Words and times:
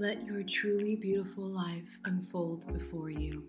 Let 0.00 0.24
your 0.24 0.42
truly 0.44 0.96
beautiful 0.96 1.44
life 1.44 1.98
unfold 2.06 2.72
before 2.72 3.10
you. 3.10 3.44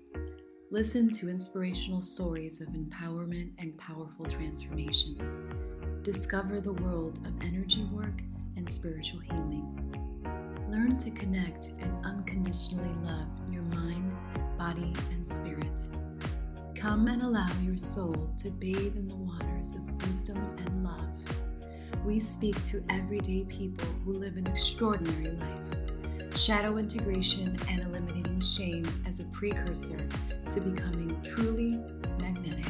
Listen 0.70 1.10
to 1.12 1.30
inspirational 1.30 2.02
stories 2.02 2.60
of 2.60 2.68
empowerment 2.74 3.52
and 3.58 3.78
powerful 3.78 4.26
transformations. 4.26 5.40
Discover 6.04 6.60
the 6.60 6.74
world 6.74 7.26
of 7.26 7.42
energy 7.48 7.86
work 7.94 8.22
and 8.58 8.70
spiritual 8.70 9.22
healing. 9.22 9.94
Learn 10.68 10.98
to 10.98 11.10
connect 11.12 11.68
and 11.80 12.06
unconditionally 12.06 12.94
love 13.02 13.30
your 13.50 13.64
mind, 13.64 14.14
body, 14.58 14.94
and 15.12 15.26
spirit. 15.26 15.88
Come 16.76 17.08
and 17.08 17.22
allow 17.22 17.48
your 17.64 17.78
soul 17.78 18.30
to 18.40 18.50
bathe 18.50 18.98
in 18.98 19.08
the 19.08 19.16
waters 19.16 19.78
of 19.78 20.06
wisdom 20.06 20.58
and 20.66 20.84
love. 20.84 21.08
We 22.04 22.20
speak 22.20 22.62
to 22.66 22.84
everyday 22.90 23.46
people 23.46 23.88
who 24.04 24.12
live 24.12 24.36
an 24.36 24.48
extraordinary 24.48 25.32
life. 25.38 25.81
Shadow 26.36 26.78
integration 26.78 27.56
and 27.70 27.82
eliminating 27.82 28.40
shame 28.40 28.86
as 29.06 29.20
a 29.20 29.26
precursor 29.26 29.98
to 30.54 30.62
becoming 30.62 31.22
truly 31.24 31.80
magnetic. 32.20 32.66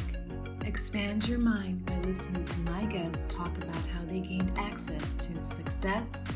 Expand 0.66 1.26
your 1.28 1.38
mind 1.38 1.86
by 1.86 1.96
listening 2.00 2.44
to 2.44 2.58
my 2.70 2.84
guests 2.86 3.32
talk 3.32 3.56
about 3.58 3.74
how 3.74 4.04
they 4.06 4.20
gained 4.20 4.50
access 4.58 5.14
to 5.16 5.44
success, 5.44 6.26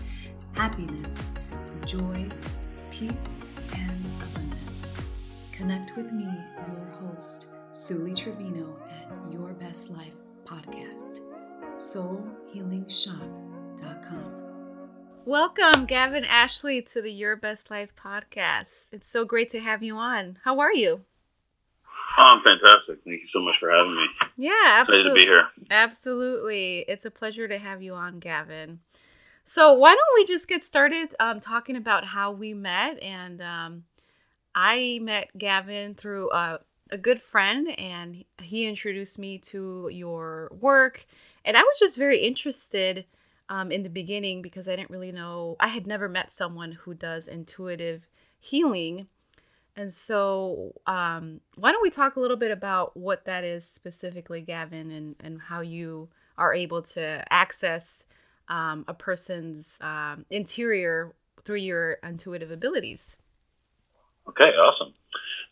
happiness, 0.52 1.32
joy, 1.84 2.26
peace, 2.90 3.42
and 3.74 4.06
abundance. 4.30 4.96
Connect 5.52 5.96
with 5.96 6.12
me, 6.12 6.24
your 6.24 6.86
host, 7.00 7.46
Suli 7.72 8.14
Trevino, 8.14 8.76
at 8.88 9.10
Your 9.32 9.52
Best 9.52 9.90
Life 9.90 10.14
Podcast, 10.44 11.20
soulhealingshop.com. 11.74 14.45
Welcome, 15.26 15.86
Gavin 15.86 16.24
Ashley, 16.24 16.80
to 16.82 17.02
the 17.02 17.10
Your 17.10 17.34
Best 17.34 17.68
Life 17.68 17.90
podcast. 17.96 18.84
It's 18.92 19.08
so 19.08 19.24
great 19.24 19.50
to 19.50 19.58
have 19.58 19.82
you 19.82 19.96
on. 19.96 20.38
How 20.44 20.60
are 20.60 20.72
you? 20.72 21.00
Oh, 22.16 22.28
I'm 22.30 22.40
fantastic. 22.42 23.00
Thank 23.04 23.22
you 23.22 23.26
so 23.26 23.42
much 23.42 23.58
for 23.58 23.68
having 23.72 23.96
me. 23.96 24.06
Yeah, 24.36 24.52
absolutely. 24.66 25.00
Excited 25.00 25.08
to 25.08 25.14
be 25.14 25.26
here. 25.28 25.48
Absolutely. 25.68 26.84
It's 26.86 27.06
a 27.06 27.10
pleasure 27.10 27.48
to 27.48 27.58
have 27.58 27.82
you 27.82 27.94
on, 27.94 28.20
Gavin. 28.20 28.78
So, 29.44 29.72
why 29.72 29.96
don't 29.96 30.14
we 30.14 30.32
just 30.32 30.46
get 30.46 30.62
started 30.62 31.12
um, 31.18 31.40
talking 31.40 31.74
about 31.74 32.04
how 32.04 32.30
we 32.30 32.54
met? 32.54 33.02
And 33.02 33.42
um, 33.42 33.82
I 34.54 35.00
met 35.02 35.36
Gavin 35.36 35.96
through 35.96 36.30
a, 36.30 36.60
a 36.92 36.98
good 36.98 37.20
friend, 37.20 37.76
and 37.80 38.24
he 38.40 38.64
introduced 38.64 39.18
me 39.18 39.38
to 39.38 39.90
your 39.92 40.52
work. 40.60 41.04
And 41.44 41.56
I 41.56 41.62
was 41.62 41.80
just 41.80 41.96
very 41.96 42.20
interested 42.20 43.06
um, 43.48 43.70
in 43.70 43.82
the 43.82 43.88
beginning 43.88 44.42
because 44.42 44.68
I 44.68 44.76
didn't 44.76 44.90
really 44.90 45.12
know, 45.12 45.56
I 45.60 45.68
had 45.68 45.86
never 45.86 46.08
met 46.08 46.30
someone 46.30 46.72
who 46.72 46.94
does 46.94 47.28
intuitive 47.28 48.08
healing. 48.38 49.08
And 49.76 49.92
so, 49.92 50.72
um, 50.86 51.40
why 51.56 51.70
don't 51.70 51.82
we 51.82 51.90
talk 51.90 52.16
a 52.16 52.20
little 52.20 52.38
bit 52.38 52.50
about 52.50 52.96
what 52.96 53.26
that 53.26 53.44
is 53.44 53.66
specifically, 53.68 54.40
Gavin, 54.40 54.90
and, 54.90 55.16
and 55.20 55.40
how 55.40 55.60
you 55.60 56.08
are 56.38 56.54
able 56.54 56.82
to 56.82 57.24
access 57.30 58.04
um, 58.48 58.84
a 58.88 58.94
person's 58.94 59.78
um, 59.80 60.24
interior 60.30 61.14
through 61.44 61.56
your 61.56 61.98
intuitive 62.02 62.50
abilities. 62.50 63.16
Okay, 64.28 64.56
awesome. 64.56 64.92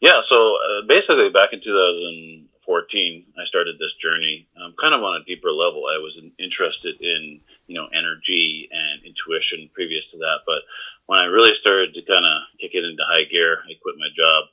Yeah, 0.00 0.20
so 0.20 0.56
uh, 0.56 0.86
basically, 0.88 1.30
back 1.30 1.52
in 1.52 2.43
2014, 2.66 3.26
I 3.40 3.44
started 3.44 3.76
this 3.78 3.94
journey, 3.94 4.48
um, 4.60 4.74
kind 4.80 4.94
of 4.94 5.02
on 5.02 5.20
a 5.20 5.24
deeper 5.24 5.50
level. 5.50 5.84
I 5.86 5.98
was 5.98 6.18
interested 6.38 7.00
in, 7.00 7.40
you 7.66 7.74
know, 7.76 7.88
energy 7.92 8.68
and 8.72 9.04
intuition 9.04 9.70
previous 9.72 10.12
to 10.12 10.18
that, 10.18 10.40
but 10.46 10.62
when 11.06 11.18
I 11.18 11.26
really 11.26 11.54
started 11.54 11.94
to 11.94 12.02
kind 12.02 12.24
of 12.24 12.42
kick 12.58 12.74
it 12.74 12.84
into 12.84 13.02
high 13.06 13.24
gear, 13.24 13.58
I 13.64 13.74
quit 13.82 13.96
my 13.98 14.08
job. 14.16 14.44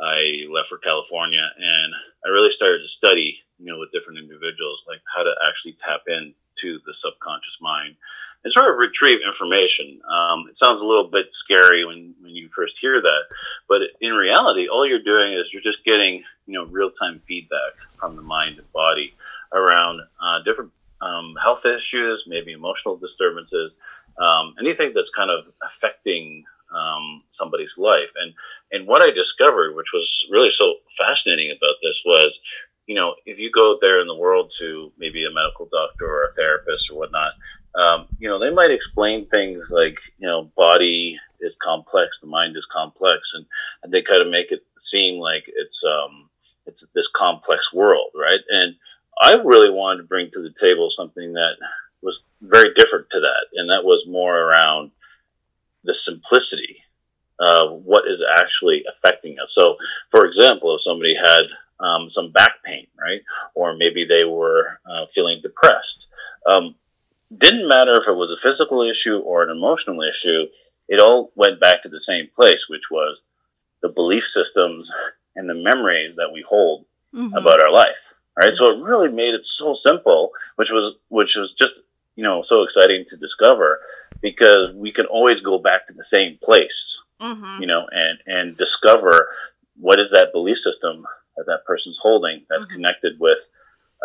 I 0.00 0.46
left 0.52 0.68
for 0.68 0.78
California, 0.78 1.46
and 1.56 1.94
I 2.24 2.30
really 2.30 2.50
started 2.50 2.82
to 2.82 2.88
study, 2.88 3.38
you 3.58 3.66
know, 3.72 3.78
with 3.78 3.92
different 3.92 4.18
individuals, 4.18 4.82
like 4.88 5.00
how 5.14 5.22
to 5.22 5.34
actually 5.48 5.76
tap 5.78 6.02
in 6.08 6.34
to 6.60 6.80
the 6.86 6.94
subconscious 6.94 7.58
mind 7.60 7.96
and 8.44 8.52
sort 8.52 8.70
of 8.70 8.78
retrieve 8.78 9.20
information. 9.26 10.00
Um, 10.08 10.46
it 10.48 10.56
sounds 10.56 10.82
a 10.82 10.86
little 10.86 11.08
bit 11.08 11.32
scary 11.32 11.84
when, 11.84 12.14
when 12.20 12.34
you 12.34 12.48
first 12.48 12.78
hear 12.78 13.00
that, 13.00 13.22
but 13.68 13.82
in 14.00 14.12
reality, 14.12 14.68
all 14.68 14.86
you're 14.86 15.02
doing 15.02 15.34
is 15.34 15.52
you're 15.52 15.62
just 15.62 15.84
getting 15.84 16.24
you 16.46 16.58
know 16.58 16.64
real 16.64 16.90
time 16.90 17.20
feedback 17.20 17.74
from 17.96 18.16
the 18.16 18.22
mind 18.22 18.58
and 18.58 18.72
body 18.72 19.14
around 19.52 20.00
uh, 20.20 20.42
different 20.42 20.72
um, 21.00 21.34
health 21.40 21.66
issues, 21.66 22.24
maybe 22.26 22.52
emotional 22.52 22.96
disturbances, 22.96 23.76
um, 24.18 24.54
anything 24.60 24.92
that's 24.94 25.10
kind 25.10 25.30
of 25.30 25.44
affecting 25.62 26.44
um, 26.74 27.22
somebody's 27.28 27.76
life. 27.78 28.12
And 28.16 28.34
and 28.70 28.86
what 28.86 29.02
I 29.02 29.10
discovered, 29.10 29.74
which 29.74 29.92
was 29.92 30.26
really 30.30 30.50
so 30.50 30.76
fascinating 30.96 31.50
about 31.50 31.76
this, 31.82 32.02
was 32.04 32.40
you 32.86 32.94
know, 32.94 33.14
if 33.26 33.38
you 33.38 33.50
go 33.50 33.78
there 33.80 34.00
in 34.00 34.06
the 34.06 34.16
world 34.16 34.52
to 34.58 34.92
maybe 34.98 35.24
a 35.24 35.32
medical 35.32 35.68
doctor 35.70 36.06
or 36.06 36.24
a 36.24 36.32
therapist 36.32 36.90
or 36.90 36.98
whatnot, 36.98 37.32
um, 37.74 38.06
you 38.18 38.28
know, 38.28 38.38
they 38.38 38.52
might 38.52 38.70
explain 38.70 39.26
things 39.26 39.70
like, 39.70 40.00
you 40.18 40.26
know, 40.26 40.50
body 40.56 41.18
is 41.40 41.56
complex, 41.56 42.20
the 42.20 42.26
mind 42.26 42.56
is 42.56 42.66
complex, 42.66 43.32
and, 43.34 43.46
and 43.82 43.92
they 43.92 44.02
kind 44.02 44.20
of 44.20 44.28
make 44.28 44.52
it 44.52 44.64
seem 44.78 45.20
like 45.20 45.44
it's 45.46 45.84
um, 45.84 46.28
it's 46.66 46.86
this 46.94 47.08
complex 47.08 47.72
world, 47.72 48.10
right? 48.14 48.40
And 48.48 48.74
I 49.20 49.34
really 49.34 49.70
wanted 49.70 50.02
to 50.02 50.08
bring 50.08 50.30
to 50.32 50.42
the 50.42 50.54
table 50.58 50.90
something 50.90 51.32
that 51.34 51.56
was 52.02 52.24
very 52.40 52.74
different 52.74 53.10
to 53.10 53.20
that, 53.20 53.46
and 53.54 53.70
that 53.70 53.84
was 53.84 54.06
more 54.06 54.36
around 54.36 54.90
the 55.84 55.94
simplicity 55.94 56.78
of 57.40 57.82
what 57.82 58.06
is 58.06 58.22
actually 58.22 58.84
affecting 58.88 59.38
us. 59.40 59.52
So, 59.52 59.76
for 60.10 60.26
example, 60.26 60.74
if 60.74 60.82
somebody 60.82 61.14
had 61.16 61.44
um, 61.82 62.08
some 62.08 62.32
back 62.32 62.62
pain, 62.64 62.86
right? 62.98 63.22
Or 63.54 63.76
maybe 63.76 64.04
they 64.04 64.24
were 64.24 64.80
uh, 64.86 65.06
feeling 65.06 65.40
depressed. 65.42 66.06
Um, 66.46 66.74
didn't 67.36 67.68
matter 67.68 67.96
if 67.96 68.08
it 68.08 68.16
was 68.16 68.30
a 68.30 68.36
physical 68.36 68.82
issue 68.82 69.18
or 69.18 69.42
an 69.42 69.50
emotional 69.50 70.02
issue, 70.02 70.46
it 70.88 71.00
all 71.00 71.32
went 71.34 71.60
back 71.60 71.82
to 71.82 71.88
the 71.88 72.00
same 72.00 72.28
place, 72.34 72.68
which 72.68 72.90
was 72.90 73.22
the 73.80 73.88
belief 73.88 74.26
systems 74.26 74.92
and 75.34 75.48
the 75.48 75.54
memories 75.54 76.16
that 76.16 76.32
we 76.32 76.44
hold 76.46 76.84
mm-hmm. 77.14 77.34
about 77.34 77.62
our 77.62 77.72
life. 77.72 78.14
Right. 78.36 78.54
So 78.56 78.70
it 78.70 78.82
really 78.82 79.12
made 79.12 79.34
it 79.34 79.44
so 79.44 79.74
simple, 79.74 80.30
which 80.56 80.70
was 80.70 80.94
which 81.08 81.36
was 81.36 81.52
just 81.52 81.80
you 82.16 82.24
know 82.24 82.40
so 82.40 82.62
exciting 82.62 83.04
to 83.08 83.16
discover 83.18 83.80
because 84.22 84.74
we 84.74 84.90
can 84.90 85.04
always 85.04 85.42
go 85.42 85.58
back 85.58 85.86
to 85.86 85.92
the 85.92 86.04
same 86.04 86.38
place, 86.42 87.02
mm-hmm. 87.20 87.60
you 87.60 87.66
know, 87.66 87.86
and 87.90 88.18
and 88.26 88.56
discover 88.56 89.28
what 89.78 90.00
is 90.00 90.12
that 90.12 90.32
belief 90.32 90.56
system 90.58 91.06
that 91.36 91.46
that 91.46 91.64
person's 91.64 91.98
holding 91.98 92.44
that's 92.48 92.64
mm-hmm. 92.64 92.74
connected 92.74 93.18
with 93.18 93.50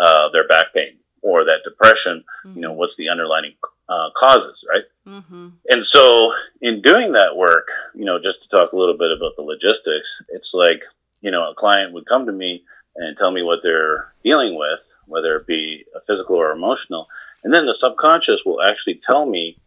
uh, 0.02 0.30
their 0.30 0.48
back 0.48 0.74
pain 0.74 0.98
or 1.22 1.46
that 1.46 1.60
depression. 1.64 2.24
Mm-hmm. 2.46 2.56
You 2.56 2.62
know, 2.62 2.74
what's 2.74 2.96
the 2.96 3.10
underlying 3.10 3.54
uh, 3.90 4.10
causes, 4.16 4.66
right? 4.70 4.84
Mm-hmm. 5.08 5.50
And 5.70 5.86
so, 5.86 6.34
in 6.62 6.82
doing 6.82 7.14
that 7.14 7.36
work, 7.36 7.70
you 7.96 8.06
know, 8.06 8.20
just 8.20 8.44
to 8.44 8.50
talk 8.50 8.72
a 8.72 8.78
little 8.78 8.98
bit 8.98 9.12
about 9.12 9.36
the 9.36 9.44
logistics, 9.44 10.22
it's 10.30 10.54
like 10.54 10.84
you 11.22 11.32
know, 11.32 11.50
a 11.50 11.56
client 11.56 11.94
would 11.94 12.06
come 12.06 12.26
to 12.26 12.32
me 12.32 12.64
and 12.96 13.18
tell 13.18 13.32
me 13.32 13.42
what 13.42 13.59
they're 13.64 14.14
dealing 14.24 14.58
with, 14.58 14.96
whether 15.06 15.38
it 15.38 15.48
be 15.48 15.86
physical 16.06 16.36
or 16.36 16.52
emotional, 16.52 17.08
and 17.44 17.54
then 17.54 17.66
the 17.66 17.74
subconscious 17.74 18.44
will 18.46 18.62
actually 18.62 18.96
tell 18.96 19.26
me 19.26 19.58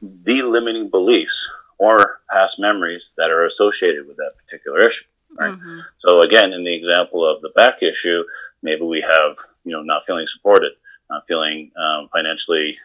the 0.00 0.42
limiting 0.42 0.88
beliefs 0.88 1.50
or 1.78 2.20
past 2.30 2.58
memories 2.58 3.12
that 3.16 3.30
are 3.30 3.44
associated 3.44 4.06
with 4.06 4.16
that 4.16 4.32
particular 4.38 4.84
issue 4.84 5.04
right? 5.36 5.54
Mm-hmm. 5.54 5.78
So 5.98 6.22
again, 6.22 6.52
in 6.52 6.64
the 6.64 6.74
example 6.74 7.28
of 7.28 7.42
the 7.42 7.50
back 7.50 7.82
issue, 7.82 8.22
maybe 8.62 8.82
we 8.82 9.00
have 9.00 9.36
you 9.64 9.72
know 9.72 9.82
not 9.82 10.04
feeling 10.04 10.26
supported, 10.26 10.72
not 11.10 11.26
feeling 11.26 11.70
um, 11.76 12.08
financially, 12.12 12.76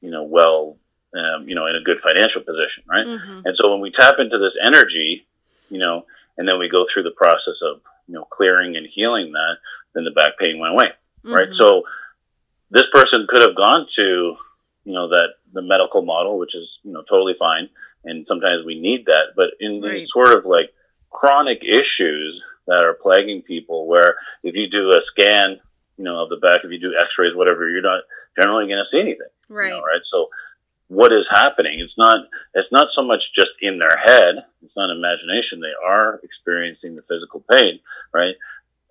you 0.00 0.10
know, 0.10 0.22
well, 0.22 0.76
um, 1.14 1.48
you 1.48 1.54
know, 1.54 1.66
in 1.66 1.76
a 1.76 1.82
good 1.82 1.98
financial 1.98 2.42
position, 2.42 2.84
right? 2.88 3.06
Mm-hmm. 3.06 3.40
And 3.44 3.56
so 3.56 3.72
when 3.72 3.80
we 3.80 3.90
tap 3.90 4.14
into 4.18 4.38
this 4.38 4.58
energy, 4.62 5.26
you 5.70 5.78
know, 5.78 6.06
and 6.36 6.46
then 6.48 6.58
we 6.58 6.68
go 6.68 6.84
through 6.84 7.04
the 7.04 7.10
process 7.12 7.62
of 7.62 7.80
you 8.06 8.14
know 8.14 8.24
clearing 8.24 8.76
and 8.76 8.86
healing 8.86 9.32
that, 9.32 9.56
then 9.94 10.04
the 10.04 10.10
back 10.10 10.38
pain 10.38 10.58
went 10.58 10.72
away, 10.72 10.88
mm-hmm. 11.24 11.32
right? 11.32 11.54
So 11.54 11.84
this 12.70 12.90
person 12.90 13.26
could 13.28 13.42
have 13.42 13.56
gone 13.56 13.86
to 13.94 14.36
you 14.84 14.92
know 14.92 15.08
that 15.08 15.34
the 15.52 15.62
medical 15.62 16.02
model 16.02 16.38
which 16.38 16.54
is 16.54 16.80
you 16.84 16.92
know 16.92 17.02
totally 17.02 17.34
fine 17.34 17.68
and 18.04 18.26
sometimes 18.26 18.64
we 18.66 18.78
need 18.78 19.06
that 19.06 19.28
but 19.36 19.50
in 19.60 19.80
right. 19.80 19.92
these 19.92 20.10
sort 20.10 20.36
of 20.36 20.44
like 20.44 20.73
chronic 21.14 21.64
issues 21.64 22.44
that 22.66 22.82
are 22.84 22.98
plaguing 23.00 23.40
people 23.40 23.86
where 23.86 24.16
if 24.42 24.56
you 24.56 24.68
do 24.68 24.92
a 24.94 25.00
scan 25.00 25.58
you 25.96 26.04
know 26.04 26.22
of 26.22 26.28
the 26.28 26.36
back 26.36 26.64
if 26.64 26.72
you 26.72 26.80
do 26.80 26.98
x-rays 27.00 27.34
whatever 27.34 27.70
you're 27.70 27.80
not 27.92 28.02
generally 28.36 28.66
going 28.66 28.78
to 28.78 28.84
see 28.84 29.00
anything 29.00 29.32
right 29.48 29.68
you 29.68 29.70
know, 29.74 29.80
right. 29.80 30.04
so 30.04 30.28
what 30.88 31.14
is 31.14 31.30
happening? 31.30 31.80
It's 31.80 31.96
not 31.96 32.26
it's 32.52 32.70
not 32.70 32.90
so 32.90 33.02
much 33.02 33.32
just 33.32 33.54
in 33.62 33.78
their 33.78 33.96
head 33.96 34.44
it's 34.62 34.76
not 34.76 34.90
imagination 34.90 35.60
they 35.60 35.72
are 35.86 36.20
experiencing 36.22 36.94
the 36.94 37.02
physical 37.02 37.42
pain 37.50 37.80
right? 38.12 38.34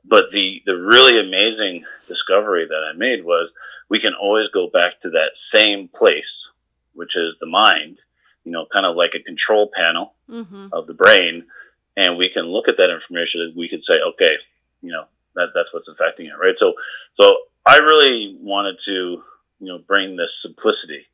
But 0.05 0.31
the 0.31 0.63
the 0.65 0.75
really 0.75 1.19
amazing 1.19 1.85
discovery 2.07 2.65
that 2.67 2.83
i 2.89 2.97
made 2.97 3.23
was 3.23 3.53
we 3.89 3.99
can 3.99 4.13
always 4.13 4.49
go 4.49 4.69
back 4.69 4.99
to 5.01 5.09
that 5.11 5.37
same 5.37 5.87
place 5.87 6.51
which 6.93 7.15
is 7.15 7.37
the 7.39 7.47
mind 7.47 7.99
you 8.45 8.51
know, 8.51 8.65
kind 8.65 8.85
of 8.85 8.95
like 8.95 9.13
a 9.15 9.19
control 9.19 9.69
panel 9.73 10.13
Mm-hmm. 10.29 10.67
of 10.71 10.87
the 10.87 10.93
brain, 10.95 11.45
and 11.95 12.17
we 12.17 12.29
can 12.29 12.45
look 12.45 12.67
at 12.67 12.77
that 12.77 12.89
information 12.89 13.41
and 13.41 13.55
we 13.55 13.69
can 13.69 13.81
say, 13.81 13.95
okay, 14.13 14.33
you 14.81 14.91
know, 14.91 15.05
that 15.35 15.49
that's 15.53 15.73
what's 15.73 15.89
affecting 15.89 16.27
it, 16.27 16.33
right? 16.39 16.57
So, 16.57 16.73
so 17.15 17.37
I 17.65 17.77
really 17.77 18.37
wanted 18.39 18.79
to, 18.85 18.91
you 18.91 19.23
know, 19.59 19.79
bring 19.79 20.15
this 20.15 20.41
simplicity 20.41 21.05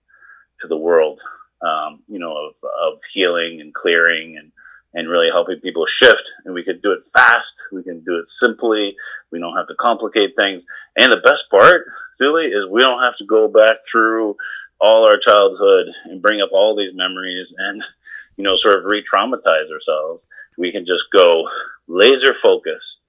to 0.62 0.68
the 0.68 0.78
world, 0.78 1.22
um, 1.62 2.02
you 2.08 2.20
know, 2.20 2.36
of, 2.36 2.56
of 2.82 3.00
healing 3.12 3.62
and 3.62 3.74
clearing 3.74 4.38
and 4.38 4.52
and 4.94 5.08
really 5.08 5.30
helping 5.30 5.60
people 5.60 5.86
shift. 5.86 6.32
And 6.46 6.54
we 6.54 6.64
can 6.64 6.80
do 6.82 6.92
it 6.92 7.04
fast. 7.14 7.68
We 7.72 7.84
can 7.84 8.04
do 8.04 8.18
it 8.18 8.28
simply. 8.28 8.96
We 9.32 9.40
don't 9.40 9.56
have 9.56 9.68
to 9.68 9.76
complicate 9.76 10.36
things. 10.36 10.66
And 10.98 11.12
the 11.12 11.22
best 11.24 11.50
part, 11.52 11.86
Julie, 12.18 12.48
is 12.48 12.66
we 12.66 12.82
don't 12.82 13.02
have 13.02 13.16
to 13.18 13.26
go 13.26 13.48
back 13.48 13.78
through 13.90 14.36
all 14.80 15.06
our 15.06 15.18
childhood 15.18 15.88
and 16.06 16.22
bring 16.22 16.42
up 16.42 16.50
all 16.54 16.76
these 16.76 16.94
memories 16.94 17.54
and 17.58 17.82
you 18.38 18.44
know 18.44 18.56
sort 18.56 18.78
of 18.78 18.86
re-traumatize 18.86 19.72
ourselves 19.72 20.26
we 20.58 20.72
can 20.72 20.86
just 20.86 21.12
go 21.12 21.48
laser 21.88 22.34
focus 22.34 23.02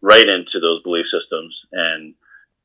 right 0.00 0.28
into 0.28 0.60
those 0.60 0.82
belief 0.82 1.06
systems 1.06 1.66
and 1.72 2.14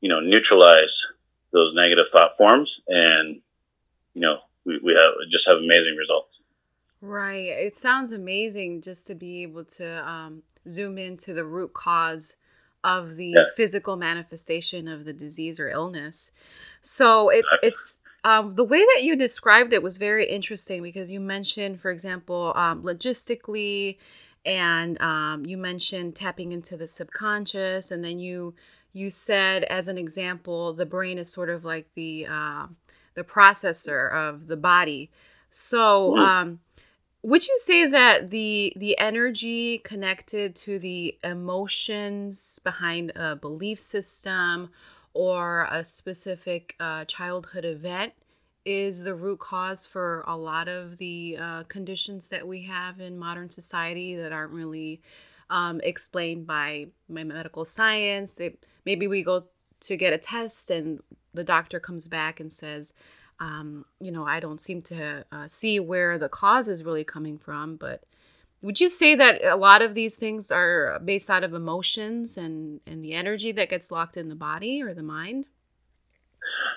you 0.00 0.08
know 0.08 0.20
neutralize 0.20 1.06
those 1.52 1.74
negative 1.74 2.08
thought 2.08 2.36
forms 2.36 2.80
and 2.88 3.40
you 4.14 4.20
know 4.22 4.38
we, 4.64 4.78
we 4.82 4.92
have 4.94 5.12
just 5.30 5.46
have 5.46 5.58
amazing 5.58 5.96
results 5.96 6.40
Right. 7.02 7.46
It 7.46 7.76
sounds 7.76 8.12
amazing 8.12 8.82
just 8.82 9.06
to 9.06 9.14
be 9.14 9.42
able 9.42 9.64
to 9.64 10.06
um, 10.06 10.42
zoom 10.68 10.98
into 10.98 11.32
the 11.32 11.44
root 11.44 11.72
cause 11.72 12.36
of 12.84 13.16
the 13.16 13.32
Yes. 13.32 13.54
physical 13.56 13.96
manifestation 13.96 14.88
of 14.88 15.04
the 15.04 15.12
disease 15.12 15.58
or 15.58 15.68
illness. 15.68 16.30
So 16.82 17.30
it, 17.30 17.38
Exactly. 17.38 17.68
it's 17.68 17.98
um, 18.24 18.54
the 18.54 18.64
way 18.64 18.84
that 18.94 19.02
you 19.02 19.16
described 19.16 19.72
it 19.72 19.82
was 19.82 19.96
very 19.96 20.28
interesting 20.28 20.82
because 20.82 21.10
you 21.10 21.20
mentioned, 21.20 21.80
for 21.80 21.90
example, 21.90 22.52
um, 22.54 22.82
logistically, 22.82 23.96
and 24.44 25.00
um, 25.00 25.44
you 25.46 25.56
mentioned 25.56 26.16
tapping 26.16 26.52
into 26.52 26.76
the 26.76 26.86
subconscious, 26.86 27.90
and 27.90 28.04
then 28.04 28.18
you 28.18 28.54
you 28.92 29.10
said 29.10 29.64
as 29.64 29.88
an 29.88 29.96
example, 29.96 30.72
the 30.72 30.86
brain 30.86 31.18
is 31.18 31.32
sort 31.32 31.48
of 31.48 31.64
like 31.64 31.88
the 31.94 32.26
uh, 32.28 32.66
the 33.14 33.24
processor 33.24 34.12
of 34.12 34.46
the 34.46 34.56
body. 34.56 35.10
So. 35.50 36.16
Um, 36.16 36.60
would 37.22 37.46
you 37.46 37.54
say 37.58 37.86
that 37.86 38.30
the 38.30 38.72
the 38.76 38.98
energy 38.98 39.76
connected 39.76 40.54
to 40.56 40.78
the 40.78 41.18
emotions 41.22 42.58
behind 42.64 43.12
a 43.14 43.36
belief 43.36 43.78
system 43.78 44.70
or 45.14 45.66
a 45.70 45.84
specific 45.84 46.74
uh, 46.80 47.04
childhood 47.04 47.64
event 47.64 48.12
is 48.64 49.02
the 49.02 49.14
root 49.14 49.40
cause 49.40 49.86
for 49.86 50.22
a 50.26 50.36
lot 50.36 50.68
of 50.68 50.98
the 50.98 51.36
uh, 51.40 51.62
conditions 51.64 52.28
that 52.28 52.46
we 52.46 52.62
have 52.62 53.00
in 53.00 53.18
modern 53.18 53.50
society 53.50 54.14
that 54.14 54.32
aren't 54.32 54.52
really 54.52 55.00
um, 55.48 55.80
explained 55.82 56.46
by 56.46 56.86
my 57.08 57.24
medical 57.24 57.64
science. 57.64 58.34
They, 58.34 58.56
maybe 58.84 59.06
we 59.06 59.24
go 59.24 59.44
to 59.80 59.96
get 59.96 60.12
a 60.12 60.18
test 60.18 60.70
and 60.70 61.00
the 61.32 61.44
doctor 61.44 61.80
comes 61.80 62.06
back 62.06 62.38
and 62.38 62.52
says, 62.52 62.92
um, 63.40 63.86
you 64.00 64.12
know, 64.12 64.26
I 64.26 64.40
don't 64.40 64.60
seem 64.60 64.82
to 64.82 65.24
uh, 65.32 65.48
see 65.48 65.80
where 65.80 66.18
the 66.18 66.28
cause 66.28 66.68
is 66.68 66.84
really 66.84 67.04
coming 67.04 67.38
from. 67.38 67.76
But 67.76 68.04
would 68.62 68.80
you 68.80 68.88
say 68.88 69.14
that 69.14 69.44
a 69.44 69.56
lot 69.56 69.82
of 69.82 69.94
these 69.94 70.18
things 70.18 70.50
are 70.50 71.00
based 71.04 71.30
out 71.30 71.44
of 71.44 71.54
emotions 71.54 72.36
and, 72.36 72.80
and 72.86 73.02
the 73.04 73.14
energy 73.14 73.52
that 73.52 73.70
gets 73.70 73.90
locked 73.90 74.16
in 74.16 74.28
the 74.28 74.34
body 74.34 74.82
or 74.82 74.94
the 74.94 75.02
mind? 75.02 75.46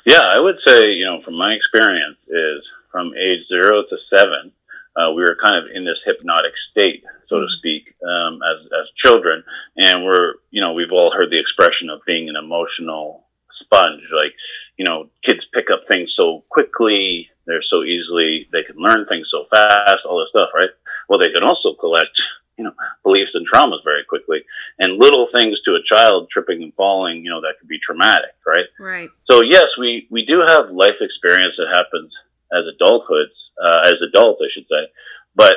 yeah 0.06 0.22
i 0.22 0.38
would 0.38 0.60
say 0.60 0.92
you 0.92 1.06
know 1.06 1.22
from 1.22 1.36
my 1.38 1.54
experience 1.54 2.28
is 2.28 2.74
from 2.92 3.14
age 3.18 3.42
zero 3.42 3.82
to 3.88 3.96
seven 3.98 4.52
uh, 4.96 5.12
we 5.12 5.24
were 5.24 5.38
kind 5.42 5.58
of 5.58 5.64
in 5.74 5.86
this 5.86 6.04
hypnotic 6.04 6.58
state 6.58 7.04
so 7.24 7.40
to 7.40 7.46
Mhm. 7.46 7.50
speak 7.50 7.94
um, 8.06 8.40
as, 8.52 8.68
as 8.78 8.92
children 8.92 9.44
and 9.78 10.04
we're 10.04 10.34
you 10.52 10.62
know 10.62 10.74
we've 10.74 10.92
all 10.92 11.12
heard 11.12 11.30
the 11.32 11.40
expression 11.40 11.90
of 11.90 12.02
being 12.06 12.28
an 12.30 12.36
emotional 12.36 13.23
sponge 13.54 14.12
like 14.16 14.34
you 14.78 14.86
know 14.86 15.10
kids 15.22 15.46
pick 15.46 15.70
up 15.70 15.82
things 15.88 16.14
so 16.14 16.44
quickly 16.50 17.30
they're 17.46 17.62
so 17.62 17.84
easily 17.84 18.48
they 18.52 18.64
can 18.64 18.76
learn 18.78 19.06
things 19.06 19.30
so 19.30 19.44
fast 19.44 20.06
all 20.06 20.20
this 20.20 20.30
stuff 20.30 20.50
right 20.56 20.70
well 21.08 21.20
they 21.20 21.32
can 21.32 21.44
also 21.44 21.74
collect 21.74 22.22
you 22.58 22.64
know 22.64 22.74
beliefs 23.04 23.36
and 23.36 23.48
traumas 23.48 23.84
very 23.84 24.04
quickly 24.08 24.44
and 24.80 25.00
little 25.00 25.26
things 25.26 25.62
to 25.62 25.76
a 25.76 25.84
child 25.84 26.30
tripping 26.30 26.62
and 26.64 26.74
falling 26.76 27.24
you 27.24 27.30
know 27.30 27.42
that 27.42 27.56
could 27.60 27.68
be 27.68 27.80
traumatic 27.80 28.36
right 28.46 28.66
Right. 28.80 29.10
so 29.24 29.42
yes, 29.42 29.78
we 29.78 30.08
we 30.12 30.26
do 30.26 30.40
have 30.42 30.70
life 30.72 31.02
experience 31.02 31.58
that 31.58 31.68
happens 31.68 32.20
as 32.56 32.66
adulthoods, 32.68 33.50
uh, 33.64 33.90
as 33.92 34.04
adults, 34.04 34.42
I 34.46 34.48
should 34.48 34.68
say. 34.68 34.88
But 35.36 35.56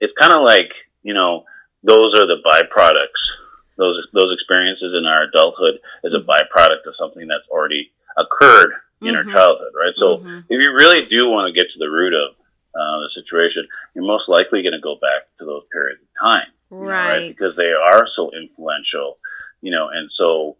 it's 0.00 0.14
kind 0.14 0.32
of 0.32 0.42
like 0.42 0.72
you 1.02 1.12
know 1.14 1.44
those 1.82 2.14
are 2.14 2.26
the 2.26 2.38
byproducts. 2.46 3.36
Those 3.78 4.08
those 4.12 4.32
experiences 4.32 4.94
in 4.94 5.06
our 5.06 5.22
adulthood 5.22 5.78
is 6.04 6.14
a 6.14 6.18
byproduct 6.20 6.86
of 6.86 6.94
something 6.94 7.26
that's 7.26 7.48
already 7.48 7.90
occurred 8.16 8.72
in 9.00 9.14
our 9.14 9.24
Mhm. 9.24 9.30
childhood, 9.30 9.72
right? 9.78 9.94
So 9.94 10.18
Mhm. 10.18 10.44
if 10.50 10.60
you 10.60 10.72
really 10.72 11.06
do 11.06 11.28
want 11.28 11.46
to 11.46 11.58
get 11.58 11.70
to 11.70 11.78
the 11.78 11.88
root 11.90 12.12
of 12.12 12.36
uh, 12.74 13.00
the 13.00 13.08
situation, 13.08 13.66
you're 13.94 14.04
most 14.04 14.28
likely 14.28 14.62
going 14.62 14.72
to 14.72 14.80
go 14.80 14.96
back 15.00 15.22
to 15.38 15.44
those 15.44 15.62
periods 15.72 16.02
of 16.02 16.08
time, 16.20 16.46
you 16.70 16.78
know, 16.86 16.92
right. 16.92 17.26
Because 17.26 17.56
they 17.56 17.72
are 17.72 18.04
so 18.06 18.30
influential, 18.32 19.18
you 19.62 19.70
know, 19.70 19.88
and 19.88 20.10
so 20.10 20.56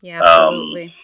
Yeah, 0.00 0.20
um, 0.20 0.28
absolutely. 0.28 0.94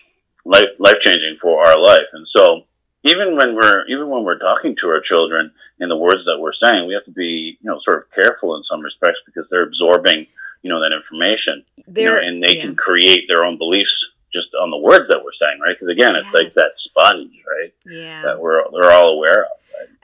life 0.44 0.70
life 0.78 1.00
changing 1.00 1.36
for 1.36 1.66
our 1.66 1.78
life. 1.78 2.08
And 2.12 2.26
so 2.26 2.64
even 3.02 3.36
when 3.36 3.54
we're 3.54 3.86
even 3.86 4.08
when 4.08 4.24
we're 4.24 4.38
talking 4.38 4.76
to 4.76 4.88
our 4.88 5.00
children 5.00 5.52
in 5.80 5.88
the 5.88 5.96
words 5.96 6.24
that 6.26 6.40
we're 6.40 6.52
saying, 6.52 6.86
we 6.86 6.94
have 6.94 7.04
to 7.04 7.12
be 7.12 7.58
you 7.60 7.70
know 7.70 7.78
sort 7.78 7.98
of 7.98 8.10
careful 8.10 8.56
in 8.56 8.62
some 8.62 8.80
respects 8.80 9.20
because 9.26 9.50
they're 9.50 9.62
absorbing 9.66 10.26
you 10.66 10.72
know 10.72 10.80
that 10.80 10.92
information, 10.92 11.64
you 11.76 11.84
know, 11.86 11.92
There, 11.94 12.18
and 12.18 12.42
they 12.42 12.56
yeah. 12.56 12.62
can 12.62 12.74
create 12.74 13.28
their 13.28 13.44
own 13.44 13.56
beliefs 13.56 14.12
just 14.32 14.52
on 14.56 14.72
the 14.72 14.76
words 14.76 15.06
that 15.08 15.22
we're 15.22 15.30
saying, 15.32 15.60
right? 15.60 15.76
Because 15.76 15.86
again, 15.86 16.16
it's 16.16 16.34
like 16.34 16.54
that 16.54 16.76
sponge, 16.76 17.40
right? 17.46 17.72
Yeah. 17.86 18.22
That 18.22 18.40
we're 18.40 18.64
they're 18.72 18.90
all 18.90 19.10
aware 19.10 19.44
of. 19.44 19.50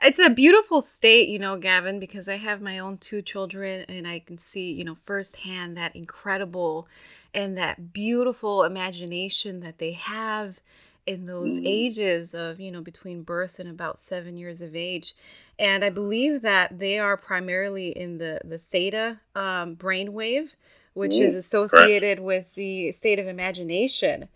It's 0.01 0.19
a 0.19 0.29
beautiful 0.29 0.81
state, 0.81 1.27
you 1.27 1.37
know, 1.37 1.57
Gavin, 1.57 1.99
because 1.99 2.29
I 2.29 2.37
have 2.37 2.61
my 2.61 2.79
own 2.79 2.97
two 2.97 3.21
children 3.21 3.85
and 3.89 4.07
I 4.07 4.19
can 4.19 4.37
see, 4.37 4.71
you 4.71 4.85
know, 4.85 4.95
firsthand 4.95 5.75
that 5.75 5.95
incredible 5.95 6.87
and 7.33 7.57
that 7.57 7.91
beautiful 7.91 8.63
imagination 8.63 9.59
that 9.61 9.79
they 9.79 9.91
have 9.93 10.61
in 11.05 11.25
those 11.25 11.59
Mhm. 11.59 11.67
ages 11.67 12.33
of, 12.33 12.61
you 12.61 12.71
know, 12.71 12.81
between 12.81 13.23
birth 13.23 13.59
and 13.59 13.69
about 13.69 13.99
seven 13.99 14.37
years 14.37 14.61
of 14.61 14.75
age. 14.75 15.13
And 15.59 15.83
I 15.85 15.89
believe 15.89 16.41
that 16.41 16.79
they 16.79 16.99
are 16.99 17.15
primarily 17.17 17.89
in 17.89 18.17
the, 18.17 18.41
the 18.43 18.57
theta 18.57 19.19
um, 19.35 19.75
brainwave, 19.75 20.49
which 20.93 21.19
is 21.21 21.33
Mm, 21.33 21.37
associated 21.39 22.19
with 22.19 22.53
the 22.55 22.91
state 22.91 23.19
of 23.19 23.27
imagination. 23.27 24.29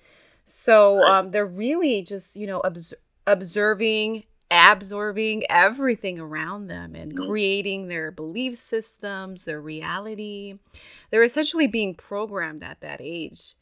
So 0.45 1.05
um, 1.05 1.31
they're 1.31 1.45
really 1.45 2.01
just, 2.03 2.35
you 2.35 2.47
know, 2.47 2.61
obs- 2.63 2.93
observing, 3.25 4.23
absorbing 4.51 5.43
everything 5.49 6.19
around 6.19 6.67
them 6.67 6.95
and 6.95 7.13
Mhm. 7.13 7.27
creating 7.27 7.87
their 7.87 8.11
belief 8.11 8.57
systems, 8.57 9.45
their 9.45 9.61
reality. 9.61 10.59
They're 11.11 11.23
essentially 11.23 11.67
being 11.67 11.95
programmed 11.95 12.63
at 12.63 12.79
that 12.81 12.99
age. 13.01 13.55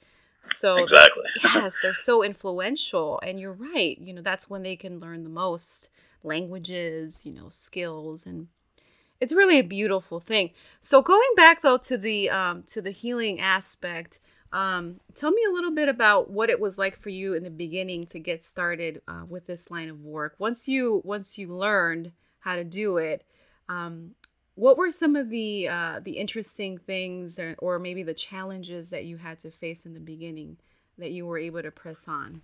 So 0.44 0.78
Exactly. 0.82 1.24
yes, 1.34 1.80
they're 1.80 1.94
so 1.94 2.24
influential. 2.24 3.20
And 3.24 3.40
you're 3.40 3.54
right. 3.54 3.98
You 4.00 4.14
know, 4.14 4.22
that's 4.22 4.50
when 4.50 4.64
they 4.64 4.76
can 4.76 5.00
learn 5.00 5.24
the 5.24 5.30
most 5.30 5.90
languages, 6.26 7.22
you 7.26 7.32
know, 7.32 7.50
skills 7.50 8.26
and 8.26 8.48
it's 9.22 9.32
really 9.32 9.60
a 9.60 9.64
beautiful 9.64 10.20
thing. 10.20 10.52
So 10.82 11.02
going 11.02 11.30
back 11.36 11.62
though 11.62 11.78
to 11.78 11.98
the 11.98 12.30
um, 12.30 12.64
to 12.64 12.82
the 12.82 12.92
healing 12.92 13.40
aspect, 13.40 14.20
um, 14.52 15.00
tell 15.16 15.32
me 15.32 15.42
a 15.50 15.54
little 15.54 15.72
bit 15.72 15.90
about 15.90 16.30
what 16.30 16.50
it 16.50 16.60
was 16.60 16.78
like 16.78 16.98
for 16.98 17.10
you 17.10 17.34
in 17.34 17.44
the 17.44 17.50
beginning 17.50 18.06
to 18.08 18.20
get 18.20 18.44
started 18.44 19.02
uh, 19.08 19.24
with 19.28 19.48
this 19.48 19.72
line 19.72 19.90
of 19.90 20.02
work. 20.02 20.36
Once 20.38 20.68
you 20.68 21.02
once 21.04 21.38
you 21.38 21.54
learned 21.54 22.12
how 22.40 22.56
to 22.56 22.64
do 22.64 22.98
it, 22.98 23.24
um, 23.70 24.12
what 24.56 24.78
were 24.78 24.92
some 24.92 25.16
of 25.16 25.30
the 25.30 25.68
uh, 25.68 26.00
the 26.04 26.18
interesting 26.18 26.78
things 26.78 27.40
or, 27.40 27.56
or 27.60 27.80
maybe 27.80 28.04
the 28.04 28.14
challenges 28.14 28.90
that 28.90 29.06
you 29.06 29.18
had 29.18 29.40
to 29.40 29.52
face 29.52 29.86
in 29.86 29.94
the 29.94 30.00
beginning 30.00 30.58
that 30.98 31.12
you 31.12 31.26
were 31.26 31.38
able 31.38 31.62
to 31.62 31.72
press 31.72 32.08
on? 32.08 32.42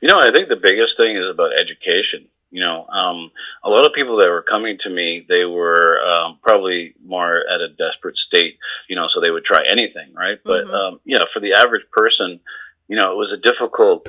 You 0.00 0.08
know, 0.08 0.18
I 0.18 0.30
think 0.30 0.48
the 0.48 0.56
biggest 0.56 0.96
thing 0.96 1.16
is 1.16 1.28
about 1.28 1.58
education. 1.58 2.26
You 2.54 2.60
know, 2.60 2.86
um, 2.86 3.32
a 3.64 3.68
lot 3.68 3.84
of 3.84 3.94
people 3.94 4.14
that 4.18 4.30
were 4.30 4.40
coming 4.40 4.78
to 4.78 4.88
me, 4.88 5.26
they 5.28 5.44
were 5.44 5.98
um, 6.06 6.38
probably 6.40 6.94
more 7.04 7.42
at 7.52 7.60
a 7.60 7.68
desperate 7.68 8.16
state, 8.16 8.58
you 8.88 8.94
know, 8.94 9.08
so 9.08 9.18
they 9.20 9.32
would 9.32 9.44
try 9.44 9.64
anything, 9.68 10.14
right? 10.14 10.38
But, 10.44 10.66
Mhm. 10.66 10.72
um, 10.72 11.00
you 11.04 11.18
know, 11.18 11.26
for 11.26 11.40
the 11.40 11.54
average 11.54 11.90
person, 11.90 12.38
you 12.86 12.94
know, 12.94 13.10
it 13.10 13.16
was 13.16 13.32
a 13.32 13.36
difficult 13.38 14.08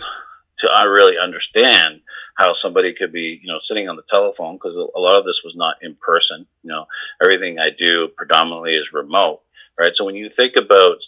to 0.57 0.71
uh, 0.71 0.85
really 0.85 1.17
understand 1.17 2.01
how 2.35 2.53
somebody 2.53 2.93
could 2.93 3.11
be, 3.11 3.39
you 3.41 3.51
know, 3.51 3.57
sitting 3.57 3.89
on 3.89 3.95
the 3.95 4.03
telephone 4.03 4.57
because 4.57 4.75
a 4.75 4.99
lot 4.99 5.17
of 5.17 5.25
this 5.25 5.43
was 5.43 5.55
not 5.55 5.77
in 5.81 5.95
person. 5.95 6.45
You 6.61 6.69
know, 6.69 6.85
everything 7.23 7.57
I 7.57 7.71
do 7.71 8.09
predominantly 8.09 8.75
is 8.75 8.93
remote, 8.93 9.41
right? 9.75 9.95
So 9.95 10.05
when 10.05 10.13
you 10.13 10.29
think 10.29 10.55
about, 10.55 11.03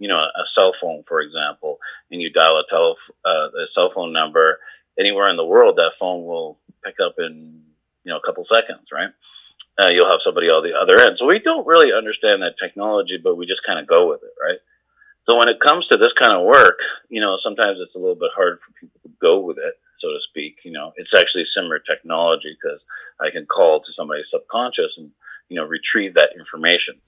you 0.00 0.08
know, 0.08 0.18
a 0.18 0.44
cell 0.44 0.72
phone, 0.72 1.04
for 1.04 1.20
example, 1.20 1.78
and 2.10 2.20
you 2.20 2.30
dial 2.30 2.58
a, 2.58 2.64
tele- 2.68 2.96
uh, 3.24 3.62
a 3.62 3.66
cell 3.68 3.90
phone 3.90 4.12
number 4.12 4.58
anywhere 4.98 5.28
in 5.28 5.36
the 5.36 5.46
world, 5.46 5.76
that 5.76 5.92
phone 5.94 6.24
will 6.24 6.58
pick 6.84 7.00
up 7.00 7.14
in 7.18 7.62
you 8.04 8.12
know 8.12 8.18
a 8.18 8.22
couple 8.22 8.44
seconds, 8.44 8.90
right? 8.92 9.10
Uh, 9.78 9.88
you'll 9.88 10.10
have 10.10 10.22
somebody 10.22 10.48
on 10.48 10.62
the 10.62 10.78
other 10.78 10.98
end. 11.00 11.16
So 11.16 11.26
we 11.26 11.38
don't 11.38 11.66
really 11.66 11.92
understand 11.92 12.42
that 12.42 12.58
technology, 12.58 13.18
but 13.18 13.36
we 13.36 13.46
just 13.46 13.64
kind 13.64 13.78
of 13.78 13.86
go 13.86 14.08
with 14.08 14.22
it, 14.22 14.32
right? 14.42 14.58
So 15.26 15.38
when 15.38 15.48
it 15.48 15.60
comes 15.60 15.88
to 15.88 15.96
this 15.96 16.12
kind 16.12 16.32
of 16.32 16.46
work, 16.46 16.80
you 17.08 17.20
know, 17.20 17.36
sometimes 17.36 17.80
it's 17.80 17.94
a 17.94 17.98
little 17.98 18.14
bit 18.14 18.30
hard 18.34 18.60
for 18.60 18.72
people 18.72 19.00
to 19.02 19.10
go 19.20 19.40
with 19.40 19.58
it, 19.58 19.74
so 19.96 20.08
to 20.12 20.20
speak. 20.20 20.64
You 20.64 20.72
know, 20.72 20.92
it's 20.96 21.14
actually 21.14 21.44
similar 21.44 21.78
technology 21.78 22.56
because 22.60 22.84
I 23.20 23.30
can 23.30 23.46
call 23.46 23.80
to 23.80 23.92
somebody's 23.92 24.30
subconscious 24.30 24.98
and 24.98 25.10
you 25.48 25.56
know 25.56 25.64
retrieve 25.64 26.14
that 26.14 26.30
information. 26.38 27.00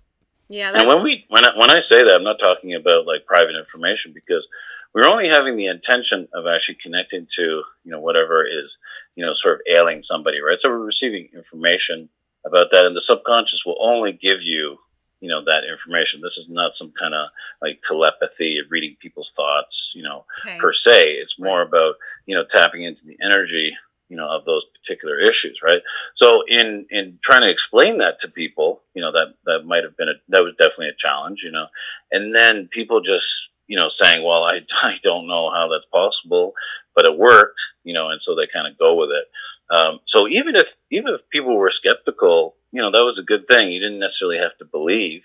Yeah. 0.52 0.72
And 0.74 0.86
when 0.86 1.02
we 1.02 1.24
when 1.30 1.46
I, 1.46 1.56
when 1.56 1.70
I 1.70 1.80
say 1.80 2.04
that, 2.04 2.14
I'm 2.14 2.24
not 2.24 2.38
talking 2.38 2.74
about 2.74 3.06
like 3.06 3.24
private 3.24 3.56
information 3.56 4.12
because 4.12 4.46
we're 4.94 5.08
only 5.08 5.26
having 5.26 5.56
the 5.56 5.68
intention 5.68 6.28
of 6.34 6.46
actually 6.46 6.74
connecting 6.74 7.26
to 7.36 7.42
you 7.42 7.90
know 7.90 8.00
whatever 8.00 8.44
is 8.46 8.76
you 9.14 9.24
know 9.24 9.32
sort 9.32 9.54
of 9.54 9.60
ailing 9.66 10.02
somebody, 10.02 10.42
right? 10.42 10.58
So 10.58 10.68
we're 10.68 10.84
receiving 10.84 11.30
information 11.34 12.10
about 12.44 12.70
that, 12.70 12.84
and 12.84 12.94
the 12.94 13.00
subconscious 13.00 13.64
will 13.64 13.78
only 13.80 14.12
give 14.12 14.42
you 14.42 14.76
you 15.20 15.30
know 15.30 15.42
that 15.42 15.64
information. 15.64 16.20
This 16.20 16.36
is 16.36 16.50
not 16.50 16.74
some 16.74 16.92
kind 16.92 17.14
of 17.14 17.30
like 17.62 17.80
telepathy 17.82 18.58
of 18.58 18.66
reading 18.70 18.96
people's 19.00 19.32
thoughts, 19.32 19.92
you 19.96 20.02
know, 20.02 20.26
okay. 20.44 20.58
per 20.58 20.74
se. 20.74 21.12
It's 21.12 21.38
more 21.38 21.62
about 21.62 21.94
you 22.26 22.34
know 22.34 22.44
tapping 22.44 22.82
into 22.82 23.06
the 23.06 23.16
energy 23.24 23.74
you 24.12 24.18
know 24.18 24.28
of 24.30 24.44
those 24.44 24.66
particular 24.66 25.18
issues 25.20 25.60
right? 25.62 25.82
So 26.14 26.42
in 26.46 26.86
in 26.90 27.18
trying 27.22 27.42
to 27.42 27.50
explain 27.50 27.98
that 27.98 28.20
to 28.20 28.28
people 28.28 28.82
you 28.94 29.02
know 29.02 29.12
that 29.12 29.34
that 29.46 29.64
might 29.64 29.84
have 29.84 29.96
been 29.96 30.08
a 30.08 30.16
that 30.28 30.44
was 30.44 30.54
definitely 30.58 30.90
a 30.90 31.04
challenge 31.06 31.42
you 31.42 31.52
know? 31.52 31.66
And 32.12 32.32
then 32.32 32.68
people 32.68 33.00
just 33.00 33.50
you 33.66 33.78
know 33.78 33.88
saying 33.88 34.22
well 34.24 34.42
i, 34.44 34.60
I 34.82 34.98
don't 35.02 35.28
know 35.28 35.50
how 35.50 35.68
that's 35.68 35.86
possible 35.86 36.52
but 36.94 37.06
it 37.06 37.18
worked 37.18 37.60
you 37.84 37.94
know 37.94 38.10
and 38.10 38.20
so 38.20 38.34
they 38.34 38.46
kind 38.52 38.68
of 38.68 38.78
go 38.78 38.96
with 38.96 39.10
it. 39.10 39.26
Um, 39.74 40.00
so 40.04 40.28
even 40.28 40.56
if 40.56 40.76
even 40.90 41.14
if 41.14 41.28
people 41.30 41.56
were 41.56 41.70
skeptical 41.70 42.56
you 42.72 42.80
know 42.80 42.90
that 42.90 43.04
was 43.04 43.18
a 43.18 43.22
good 43.22 43.46
thing. 43.46 43.70
You 43.70 43.80
didn't 43.80 44.00
necessarily 44.00 44.38
have 44.38 44.56
to 44.58 44.64
believe 44.64 45.24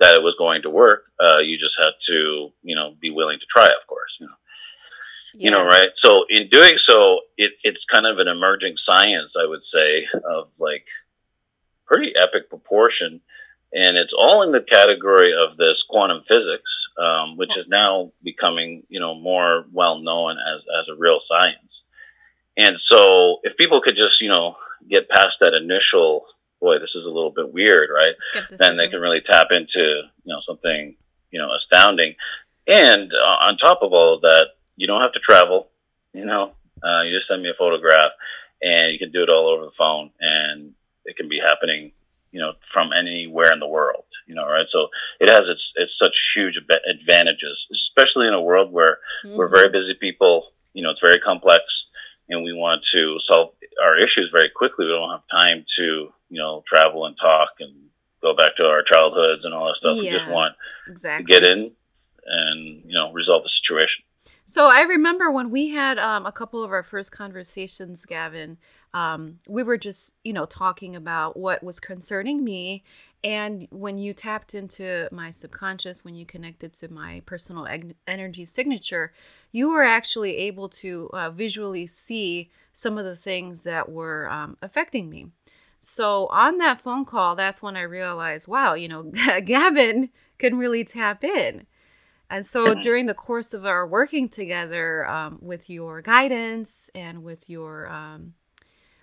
that 0.00 0.16
it 0.16 0.22
was 0.22 0.34
going 0.34 0.62
to 0.62 0.70
work. 0.70 1.04
Uh, 1.18 1.38
you 1.38 1.56
just 1.56 1.78
had 1.78 1.92
to 2.08 2.50
you 2.62 2.74
know 2.76 2.94
be 3.00 3.10
willing 3.10 3.38
to 3.38 3.46
try 3.46 3.64
of 3.66 3.86
course 3.86 4.18
you 4.20 4.26
know 4.26 4.34
you 5.34 5.50
know 5.50 5.64
right? 5.64 5.90
So 5.94 6.24
in 6.28 6.48
doing 6.48 6.78
so 6.78 7.20
it, 7.36 7.52
it's 7.62 7.84
kind 7.84 8.06
of 8.06 8.18
an 8.18 8.28
emerging 8.28 8.76
science 8.76 9.36
i 9.36 9.46
would 9.46 9.62
say 9.62 10.06
of 10.24 10.48
like 10.60 10.88
pretty 11.92 12.14
epic 12.16 12.48
proportion. 12.48 13.20
And 13.74 13.96
it's 13.96 14.12
all 14.12 14.42
in 14.42 14.52
the 14.52 14.60
category 14.60 15.32
of 15.34 15.56
this 15.56 15.82
quantum 15.82 16.22
physics 16.22 16.90
um, 16.98 17.36
which 17.36 17.56
is 17.56 17.68
now 17.68 18.12
becoming 18.22 18.82
you 18.88 19.00
know 19.00 19.14
more 19.14 19.66
well 19.72 19.98
known 19.98 20.36
as, 20.54 20.66
as 20.78 20.88
a 20.88 20.96
real 20.96 21.20
science. 21.20 21.84
And 22.56 22.78
so 22.78 23.38
if 23.42 23.56
people 23.56 23.80
could 23.80 23.96
just 23.96 24.20
you 24.20 24.28
know 24.28 24.56
get 24.88 25.08
past 25.08 25.40
that 25.40 25.54
initial 25.54 26.24
boy 26.60 26.78
this 26.78 26.94
is 26.96 27.06
a 27.06 27.12
little 27.12 27.30
bit 27.30 27.52
weird 27.52 27.88
right? 27.94 28.14
Then 28.58 28.76
they 28.76 28.88
can 28.88 29.00
really 29.00 29.20
tap 29.20 29.48
into 29.50 29.80
you 29.80 30.34
know 30.34 30.40
something 30.40 30.96
you 31.30 31.40
know 31.40 31.52
astounding. 31.54 32.14
And 32.66 33.12
uh, 33.12 33.36
on 33.46 33.56
top 33.56 33.82
of 33.82 33.92
all 33.92 34.14
of 34.14 34.20
that 34.22 34.48
you 34.76 34.86
don't 34.86 35.00
have 35.00 35.12
to 35.12 35.20
travel. 35.20 35.68
You 36.12 36.26
know, 36.26 36.52
uh, 36.82 37.02
you 37.02 37.10
just 37.10 37.28
send 37.28 37.42
me 37.42 37.50
a 37.50 37.54
photograph, 37.54 38.12
and 38.60 38.92
you 38.92 38.98
can 38.98 39.12
do 39.12 39.22
it 39.22 39.30
all 39.30 39.48
over 39.48 39.64
the 39.64 39.70
phone, 39.70 40.10
and 40.20 40.72
it 41.04 41.16
can 41.16 41.28
be 41.28 41.40
happening. 41.40 41.92
You 42.30 42.40
know, 42.40 42.54
from 42.60 42.94
anywhere 42.94 43.52
in 43.52 43.60
the 43.60 43.68
world. 43.68 44.04
You 44.26 44.34
know, 44.34 44.46
right? 44.46 44.66
So 44.66 44.88
it 45.20 45.28
has 45.28 45.48
its 45.48 45.74
its 45.76 45.96
such 45.96 46.32
huge 46.34 46.58
advantages, 46.90 47.68
especially 47.70 48.26
in 48.26 48.34
a 48.34 48.40
world 48.40 48.72
where 48.72 48.98
mm-hmm. 49.24 49.36
we're 49.36 49.48
very 49.48 49.70
busy 49.70 49.94
people. 49.94 50.52
You 50.72 50.82
know, 50.82 50.90
it's 50.90 51.00
very 51.00 51.18
complex, 51.20 51.88
and 52.30 52.42
we 52.42 52.54
want 52.54 52.82
to 52.84 53.18
solve 53.20 53.54
our 53.84 53.98
issues 53.98 54.30
very 54.30 54.50
quickly. 54.54 54.86
We 54.86 54.92
don't 54.92 55.10
have 55.10 55.26
time 55.30 55.64
to 55.76 56.12
you 56.30 56.38
know 56.38 56.62
travel 56.66 57.04
and 57.04 57.16
talk 57.16 57.50
and 57.60 57.74
go 58.22 58.34
back 58.34 58.56
to 58.56 58.66
our 58.66 58.82
childhoods 58.82 59.44
and 59.44 59.52
all 59.52 59.66
that 59.66 59.76
stuff. 59.76 59.96
Yeah, 59.96 60.02
we 60.02 60.10
just 60.10 60.28
want 60.28 60.54
exactly. 60.88 61.26
to 61.26 61.40
get 61.40 61.44
in 61.44 61.72
and 62.26 62.82
you 62.86 62.94
know 62.94 63.12
resolve 63.12 63.42
the 63.42 63.48
situation. 63.48 64.04
So 64.44 64.66
I 64.66 64.82
remember 64.82 65.30
when 65.30 65.50
we 65.50 65.68
had 65.68 65.98
um, 65.98 66.26
a 66.26 66.32
couple 66.32 66.62
of 66.64 66.70
our 66.72 66.82
first 66.82 67.12
conversations, 67.12 68.04
Gavin. 68.04 68.58
Um, 68.92 69.38
we 69.48 69.62
were 69.62 69.78
just, 69.78 70.14
you 70.24 70.32
know, 70.32 70.44
talking 70.46 70.94
about 70.94 71.36
what 71.36 71.62
was 71.62 71.80
concerning 71.80 72.44
me. 72.44 72.84
And 73.24 73.68
when 73.70 73.98
you 73.98 74.12
tapped 74.12 74.52
into 74.54 75.08
my 75.12 75.30
subconscious, 75.30 76.04
when 76.04 76.16
you 76.16 76.26
connected 76.26 76.74
to 76.74 76.92
my 76.92 77.22
personal 77.24 77.66
eg- 77.66 77.94
energy 78.06 78.44
signature, 78.44 79.12
you 79.52 79.70
were 79.70 79.84
actually 79.84 80.36
able 80.38 80.68
to 80.68 81.08
uh, 81.12 81.30
visually 81.30 81.86
see 81.86 82.50
some 82.72 82.98
of 82.98 83.04
the 83.04 83.16
things 83.16 83.62
that 83.64 83.88
were 83.90 84.28
um, 84.30 84.56
affecting 84.60 85.08
me. 85.08 85.28
So 85.80 86.26
on 86.26 86.58
that 86.58 86.80
phone 86.80 87.04
call, 87.04 87.36
that's 87.36 87.62
when 87.62 87.76
I 87.76 87.82
realized, 87.82 88.48
wow, 88.48 88.74
you 88.74 88.88
know, 88.88 89.02
Gavin 89.44 90.10
can 90.38 90.58
really 90.58 90.84
tap 90.84 91.22
in. 91.24 91.66
And 92.32 92.46
so 92.46 92.74
during 92.74 93.04
the 93.04 93.14
course 93.14 93.52
of 93.52 93.66
our 93.66 93.86
working 93.86 94.26
together 94.26 95.06
um, 95.06 95.38
with 95.42 95.68
your 95.68 96.00
guidance 96.00 96.88
and 96.94 97.22
with 97.22 97.48
your 97.50 97.88
um, 97.88 98.32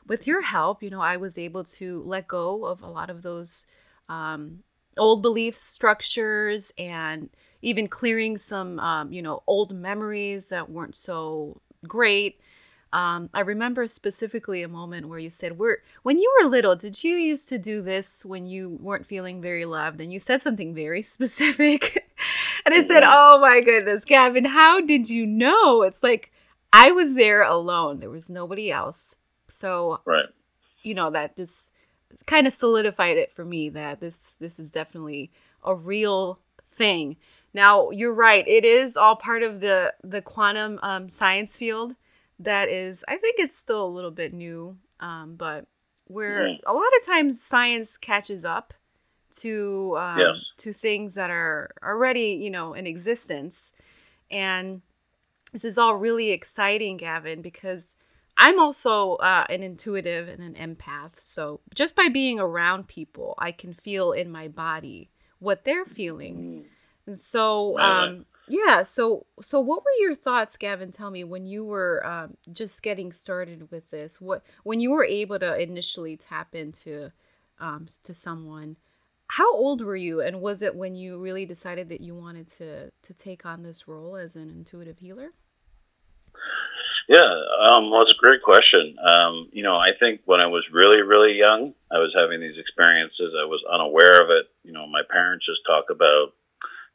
with 0.07 0.25
your 0.25 0.41
help, 0.41 0.81
you 0.81 0.89
know, 0.89 0.99
I 0.99 1.17
was 1.17 1.37
able 1.37 1.63
to 1.63 2.01
let 2.01 2.27
go 2.27 2.65
of 2.65 2.81
a 2.81 2.89
lot 2.89 3.11
of 3.11 3.21
those 3.21 3.67
um, 4.09 4.63
old 4.97 5.21
belief 5.21 5.55
structures 5.55 6.73
and 6.79 7.29
even 7.61 7.87
clearing 7.87 8.35
some, 8.35 8.79
um, 8.79 9.11
you 9.13 9.21
know, 9.21 9.43
old 9.45 9.75
memories 9.75 10.49
that 10.49 10.71
weren't 10.71 10.95
so 10.95 11.61
great. 11.87 12.39
Um, 12.91 13.29
I 13.35 13.41
remember 13.41 13.87
specifically 13.87 14.63
a 14.63 14.67
moment 14.67 15.07
where 15.07 15.19
you 15.19 15.29
said, 15.29 15.59
"We're 15.59 15.77
when 16.01 16.17
you 16.17 16.33
were 16.41 16.49
little, 16.49 16.75
did 16.75 17.03
you 17.03 17.13
used 17.15 17.47
to 17.49 17.59
do 17.59 17.83
this 17.83 18.25
when 18.25 18.47
you 18.47 18.79
weren't 18.81 19.05
feeling 19.05 19.39
very 19.39 19.65
loved?" 19.65 20.01
And 20.01 20.11
you 20.11 20.19
said 20.19 20.41
something 20.41 20.73
very 20.73 21.03
specific, 21.15 22.08
and 22.73 22.83
I 22.83 22.87
said, 22.87 23.03
"Oh 23.05 23.39
my 23.39 23.61
goodness, 23.61 24.05
Gavin, 24.05 24.45
how 24.45 24.81
did 24.81 25.09
you 25.09 25.25
know?" 25.25 25.81
It's 25.83 26.03
like 26.03 26.31
I 26.73 26.91
was 26.91 27.15
there 27.15 27.43
alone; 27.43 27.99
there 27.99 28.09
was 28.09 28.29
nobody 28.29 28.71
else. 28.71 29.15
So, 29.49 30.01
right, 30.05 30.25
you 30.83 30.93
know 30.93 31.09
that 31.11 31.35
just 31.35 31.71
kind 32.25 32.47
of 32.47 32.53
solidified 32.53 33.17
it 33.17 33.33
for 33.33 33.45
me 33.45 33.69
that 33.69 33.99
this 33.99 34.35
this 34.35 34.59
is 34.59 34.71
definitely 34.71 35.31
a 35.63 35.75
real 35.75 36.39
thing. 36.71 37.17
Now, 37.53 37.89
you're 37.89 38.13
right; 38.13 38.47
it 38.47 38.65
is 38.65 38.97
all 38.97 39.15
part 39.15 39.43
of 39.43 39.59
the 39.59 39.93
the 40.03 40.21
quantum 40.21 40.79
um, 40.81 41.09
science 41.09 41.57
field 41.57 41.95
that 42.39 42.69
is 42.69 43.03
i 43.07 43.17
think 43.17 43.35
it's 43.37 43.55
still 43.55 43.85
a 43.85 43.87
little 43.87 44.11
bit 44.11 44.33
new 44.33 44.77
um, 45.01 45.35
but 45.35 45.65
where 46.07 46.41
mm. 46.41 46.59
a 46.65 46.73
lot 46.73 46.87
of 46.99 47.05
times 47.05 47.41
science 47.41 47.97
catches 47.97 48.43
up 48.43 48.73
to 49.31 49.95
um, 49.97 50.19
yes. 50.19 50.51
to 50.57 50.73
things 50.73 51.15
that 51.15 51.29
are 51.29 51.71
already 51.83 52.37
you 52.41 52.49
know 52.49 52.73
in 52.73 52.87
existence 52.87 53.71
and 54.31 54.81
this 55.53 55.63
is 55.63 55.77
all 55.77 55.95
really 55.95 56.31
exciting 56.31 56.97
gavin 56.97 57.41
because 57.41 57.95
i'm 58.37 58.59
also 58.59 59.15
uh, 59.15 59.45
an 59.49 59.63
intuitive 59.63 60.27
and 60.27 60.41
an 60.41 60.75
empath 60.75 61.19
so 61.19 61.59
just 61.73 61.95
by 61.95 62.07
being 62.07 62.39
around 62.39 62.87
people 62.87 63.35
i 63.37 63.51
can 63.51 63.73
feel 63.73 64.11
in 64.11 64.31
my 64.31 64.47
body 64.47 65.09
what 65.39 65.63
they're 65.63 65.85
feeling 65.85 66.35
mm. 66.35 66.65
and 67.07 67.19
so 67.19 67.77
um, 67.79 68.25
yeah. 68.49 68.81
So, 68.81 69.27
so 69.41 69.61
what 69.61 69.83
were 69.83 70.01
your 70.01 70.15
thoughts, 70.15 70.57
Gavin? 70.57 70.91
Tell 70.91 71.11
me 71.11 71.23
when 71.23 71.45
you 71.45 71.63
were 71.63 72.05
um, 72.05 72.35
just 72.51 72.81
getting 72.81 73.13
started 73.13 73.69
with 73.71 73.89
this. 73.91 74.19
What 74.19 74.43
when 74.63 74.79
you 74.79 74.89
were 74.91 75.05
able 75.05 75.37
to 75.39 75.61
initially 75.61 76.17
tap 76.17 76.55
into 76.55 77.11
um, 77.59 77.85
to 78.03 78.13
someone. 78.13 78.75
How 79.29 79.53
old 79.53 79.81
were 79.81 79.95
you, 79.95 80.21
and 80.21 80.41
was 80.41 80.61
it 80.61 80.75
when 80.75 80.95
you 80.95 81.21
really 81.21 81.45
decided 81.45 81.89
that 81.89 82.01
you 82.01 82.15
wanted 82.15 82.47
to 82.57 82.89
to 82.89 83.13
take 83.13 83.45
on 83.45 83.63
this 83.63 83.87
role 83.87 84.15
as 84.15 84.35
an 84.35 84.49
intuitive 84.49 84.97
healer? 84.97 85.31
Yeah, 87.07 87.33
um, 87.59 87.89
well, 87.89 88.01
it's 88.01 88.11
a 88.11 88.17
great 88.17 88.43
question. 88.43 88.95
Um, 89.03 89.49
you 89.51 89.63
know, 89.63 89.75
I 89.75 89.93
think 89.93 90.21
when 90.25 90.39
I 90.39 90.45
was 90.45 90.69
really, 90.71 91.01
really 91.01 91.35
young, 91.37 91.73
I 91.91 91.97
was 91.97 92.13
having 92.13 92.39
these 92.39 92.59
experiences. 92.59 93.35
I 93.39 93.45
was 93.45 93.63
unaware 93.63 94.21
of 94.21 94.29
it. 94.29 94.47
You 94.63 94.73
know, 94.73 94.85
my 94.85 95.01
parents 95.09 95.45
just 95.45 95.65
talk 95.65 95.89
about 95.89 96.33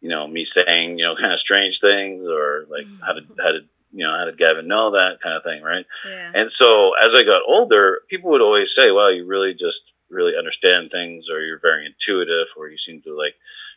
you 0.05 0.11
know, 0.11 0.29
me 0.29 0.45
saying, 0.45 0.99
you 0.99 1.05
know, 1.07 1.17
kind 1.21 1.33
of 1.33 1.41
strange 1.41 1.81
things 1.81 2.29
or 2.29 2.67
like 2.69 2.87
mm-hmm. 2.87 3.03
how 3.03 3.15
did 3.15 3.27
how 3.41 3.53
did 3.53 3.69
you 3.93 4.07
know 4.07 4.17
how 4.17 4.27
did 4.27 4.37
Gavin 4.37 4.69
know 4.69 4.91
that 4.91 5.21
kind 5.23 5.37
of 5.37 5.43
thing, 5.43 5.63
right? 5.63 5.87
Yeah. 6.07 6.33
And 6.35 6.53
so 6.53 6.93
as 7.03 7.15
I 7.15 7.25
got 7.25 7.43
older, 7.49 8.01
people 8.09 8.31
would 8.31 8.43
always 8.43 8.75
say, 8.75 8.91
"Well, 8.91 9.11
you 9.11 9.25
really 9.25 9.55
just 9.55 9.93
really 10.11 10.37
understand 10.37 10.91
things, 10.91 11.31
or 11.31 11.45
you're 11.45 11.61
very 11.61 11.87
intuitive, 11.87 12.49
or 12.57 12.69
you 12.69 12.79
seem 12.79 13.03
to 13.03 13.17
like 13.17 13.35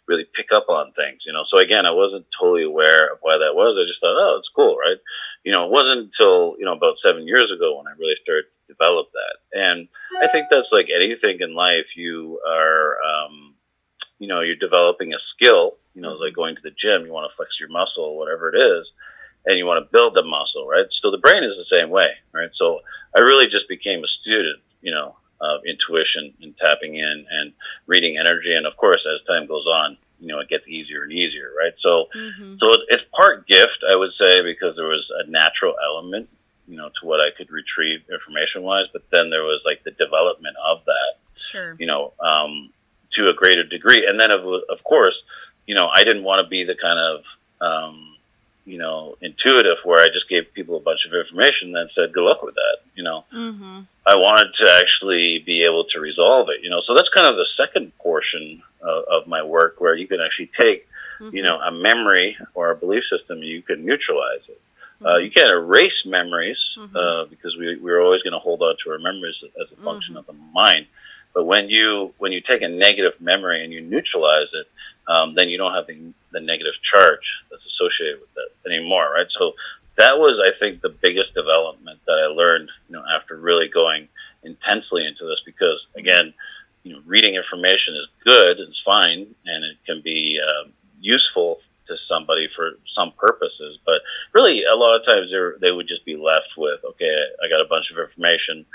really 0.08 0.26
pick 0.26 0.52
up 0.52 0.66
on 0.70 0.92
things." 0.92 1.26
You 1.26 1.34
know. 1.34 1.44
So 1.44 1.60
again, 1.60 1.86
I 1.86 1.92
wasn't 1.92 2.26
totally 2.32 2.64
aware 2.64 3.12
of 3.12 3.20
why 3.22 3.38
that 3.38 3.56
was. 3.56 3.78
I 3.78 3.84
just 3.84 4.02
thought, 4.02 4.18
"Oh, 4.18 4.38
it's 4.38 4.50
cool, 4.50 4.78
right?" 4.78 4.98
You 5.44 5.52
know, 5.52 5.66
it 5.66 5.72
wasn't 5.72 6.02
until 6.02 6.56
you 6.60 6.66
know 6.66 6.74
about 6.74 6.98
seven 6.98 7.28
years 7.28 7.52
ago 7.52 7.78
when 7.78 7.88
I 7.88 7.98
really 7.98 8.16
started 8.16 8.46
to 8.68 8.74
develop 8.74 9.08
that. 9.14 9.60
And 9.60 9.88
I 10.22 10.28
think 10.28 10.48
that's 10.50 10.72
like 10.72 10.90
anything 10.94 11.38
in 11.40 11.54
life. 11.56 11.98
You 11.98 12.40
are, 12.48 12.98
um, 13.02 13.56
you 14.20 14.28
know, 14.28 14.42
you're 14.42 14.56
developing 14.56 15.14
a 15.14 15.20
skill 15.20 15.78
you 15.98 16.04
know, 16.04 16.12
it's 16.12 16.22
like 16.22 16.36
going 16.36 16.56
to 16.56 16.62
the 16.62 16.70
gym. 16.70 17.08
You 17.08 17.12
want 17.12 17.28
to 17.28 17.36
flex 17.36 17.60
your 17.60 17.70
muscle, 17.70 18.20
whatever 18.20 18.54
it 18.54 18.62
is, 18.62 18.94
and 19.48 19.58
you 19.58 19.66
want 19.66 19.84
to 19.84 19.92
build 19.92 20.14
the 20.14 20.22
muscle, 20.22 20.68
right? 20.68 20.86
So 20.92 21.10
the 21.10 21.18
brain 21.18 21.44
is 21.44 21.58
the 21.58 21.64
same 21.64 21.90
way, 21.90 22.06
right? 22.32 22.54
So 22.54 22.82
I 23.16 23.22
really 23.22 23.48
just 23.48 23.68
became 23.68 24.04
a 24.04 24.08
student, 24.08 24.60
you 24.82 24.92
know, 24.92 25.16
of 25.40 25.62
intuition 25.66 26.34
and 26.42 26.56
tapping 26.58 26.96
in 26.96 27.26
and 27.30 27.54
reading 27.86 28.18
energy. 28.18 28.54
And 28.54 28.66
of 28.66 28.78
course, 28.78 29.06
as 29.06 29.22
time 29.22 29.48
goes 29.48 29.68
on, 29.68 29.98
you 30.20 30.28
know, 30.28 30.40
it 30.40 30.50
gets 30.50 30.68
easier 30.68 31.04
and 31.04 31.12
easier, 31.12 31.52
right? 31.58 31.78
So, 31.78 32.08
mm-hmm. 32.16 32.58
so 32.58 32.72
it's 32.88 33.04
part 33.04 33.48
gift, 33.48 33.84
I 33.88 33.96
would 33.96 34.12
say, 34.12 34.42
because 34.42 34.76
there 34.76 34.88
was 34.88 35.12
a 35.12 35.30
natural 35.30 35.76
element, 35.84 36.28
you 36.68 36.76
know, 36.76 36.90
to 36.90 37.06
what 37.06 37.20
I 37.22 37.30
could 37.36 37.52
retrieve 37.52 38.02
information 38.12 38.64
wise. 38.64 38.88
But 38.88 39.10
then 39.12 39.30
there 39.30 39.44
was 39.44 39.64
like 39.64 39.84
the 39.84 39.92
development 39.92 40.56
of 40.66 40.84
that, 40.86 41.14
sure, 41.36 41.76
you 41.80 41.86
know, 41.86 42.14
um, 42.20 42.72
to 43.12 43.30
a 43.30 43.34
greater 43.34 43.64
degree. 43.64 44.08
And 44.08 44.20
then 44.20 44.32
of, 44.32 44.44
of 44.70 44.84
course, 44.84 45.24
you 45.68 45.76
know, 45.76 45.88
I 45.88 46.04
didn't 46.04 46.24
want 46.24 46.42
to 46.42 46.48
be 46.48 46.64
the 46.64 46.76
kind 46.76 47.00
of, 47.00 47.24
um, 47.62 48.17
you 48.68 48.78
know, 48.78 49.18
intuitive 49.22 49.80
where 49.86 50.04
I 50.04 50.10
just 50.12 50.28
gave 50.28 50.54
people 50.54 50.76
a 50.76 50.82
bunch 50.82 51.06
of 51.06 51.14
information 51.14 51.70
and 51.70 51.76
then 51.78 51.88
said, 51.88 52.12
good 52.12 52.26
luck 52.26 52.44
with 52.44 52.56
that. 52.56 52.78
You 52.96 53.04
know, 53.04 53.24
mm-hmm. 53.34 53.82
I 54.06 54.16
wanted 54.16 54.54
to 54.56 54.78
actually 54.82 55.40
be 55.40 55.64
able 55.64 55.86
to 55.86 56.02
resolve 56.02 56.50
it, 56.50 56.62
you 56.64 56.70
know, 56.70 56.82
so 56.82 56.94
that's 56.94 57.10
kind 57.10 57.26
of 57.26 57.38
the 57.38 57.46
second 57.46 57.98
portion 57.98 58.62
of, 58.82 59.04
of 59.10 59.28
my 59.28 59.42
work 59.42 59.80
where 59.80 59.96
you 59.96 60.06
can 60.06 60.20
actually 60.20 60.48
take, 60.48 60.88
mm-hmm. 61.20 61.36
you 61.36 61.44
know, 61.44 61.58
a 61.60 61.72
memory 61.72 62.38
or 62.56 62.72
a 62.72 62.76
belief 62.76 63.06
system, 63.06 63.42
you 63.42 63.62
can 63.62 63.86
neutralize 63.86 64.50
it. 64.50 64.60
Uh, 65.00 65.10
mm-hmm. 65.10 65.26
you 65.26 65.32
can't 65.32 65.52
erase 65.52 66.06
memories 66.06 66.78
mm-hmm. 66.78 66.96
uh, 66.96 67.26
because 67.26 67.56
we, 67.56 67.78
we're 67.78 68.02
always 68.02 68.24
going 68.24 68.34
to 68.34 68.40
hold 68.40 68.62
on 68.62 68.76
to 68.84 68.92
our 68.92 69.00
memories 69.00 69.44
as 69.62 69.72
a 69.72 69.78
function 69.78 70.16
mm-hmm. 70.16 70.20
of 70.20 70.26
the 70.28 70.34
mind. 70.54 70.88
But 71.34 71.46
when 71.46 71.70
you 71.70 72.14
when 72.18 72.32
you 72.32 72.42
take 72.42 72.62
a 72.62 72.68
negative 72.68 73.22
memory 73.22 73.64
and 73.64 73.72
you 73.72 73.82
neutralize 73.82 74.54
it, 74.54 74.68
um, 75.08 75.36
then 75.36 75.50
you 75.50 75.58
don't 75.58 75.74
have 75.74 75.88
the, 75.88 75.98
the 76.32 76.42
negative 76.42 76.82
charge 76.82 77.44
that's 77.50 77.66
associated 77.66 78.20
with 78.20 78.34
that 78.34 78.50
anymore, 78.70 79.12
right? 79.14 79.30
So 79.30 79.54
that 79.96 80.18
was, 80.18 80.40
I 80.40 80.52
think, 80.52 80.82
the 80.82 80.90
biggest 80.90 81.34
development 81.34 82.00
that 82.06 82.14
I 82.14 82.28
learned, 82.28 82.70
you 82.88 82.96
know, 82.96 83.04
after 83.16 83.36
really 83.36 83.68
going 83.68 84.08
intensely 84.44 85.06
into 85.06 85.26
this. 85.26 85.42
Because 85.42 85.88
again, 85.96 86.34
you 86.84 86.94
know, 86.94 87.02
reading 87.06 87.36
information 87.36 87.96
is 87.96 88.08
good, 88.24 88.60
it's 88.60 88.80
fine, 88.80 89.36
and 89.46 89.64
it 89.66 89.78
can 89.86 90.02
be 90.02 90.40
uh, 90.42 90.70
useful 91.00 91.60
to 91.88 91.96
somebody 91.96 92.48
for 92.48 92.72
some 92.86 93.12
purposes. 93.14 93.78
But 93.86 94.02
really, 94.34 94.64
a 94.64 94.76
lot 94.76 94.96
of 95.00 95.06
times 95.06 95.34
they 95.62 95.72
would 95.72 95.88
just 95.88 96.06
be 96.06 96.16
left 96.16 96.58
with, 96.58 96.84
okay, 96.84 97.14
I 97.44 97.50
got 97.50 97.62
a 97.62 97.70
bunch 97.70 97.92
of 97.92 97.98
information. 97.98 98.66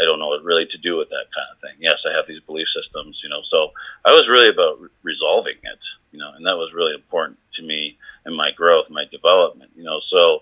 I 0.00 0.04
don't 0.04 0.18
know 0.18 0.28
what 0.28 0.42
really 0.42 0.66
to 0.66 0.78
do 0.78 0.96
with 0.96 1.10
that 1.10 1.26
kind 1.34 1.46
of 1.52 1.60
thing. 1.60 1.74
Yes, 1.78 2.06
I 2.06 2.14
have 2.14 2.26
these 2.26 2.40
belief 2.40 2.68
systems, 2.68 3.22
you 3.22 3.28
know. 3.28 3.42
So 3.42 3.72
I 4.06 4.12
was 4.12 4.28
really 4.28 4.48
about 4.48 4.80
re- 4.80 4.88
resolving 5.02 5.56
it, 5.62 5.84
you 6.12 6.18
know, 6.18 6.30
and 6.34 6.46
that 6.46 6.56
was 6.56 6.72
really 6.72 6.94
important 6.94 7.38
to 7.54 7.62
me 7.62 7.98
and 8.24 8.34
my 8.36 8.50
growth, 8.52 8.90
my 8.90 9.04
development, 9.10 9.72
you 9.76 9.84
know. 9.84 9.98
So 9.98 10.40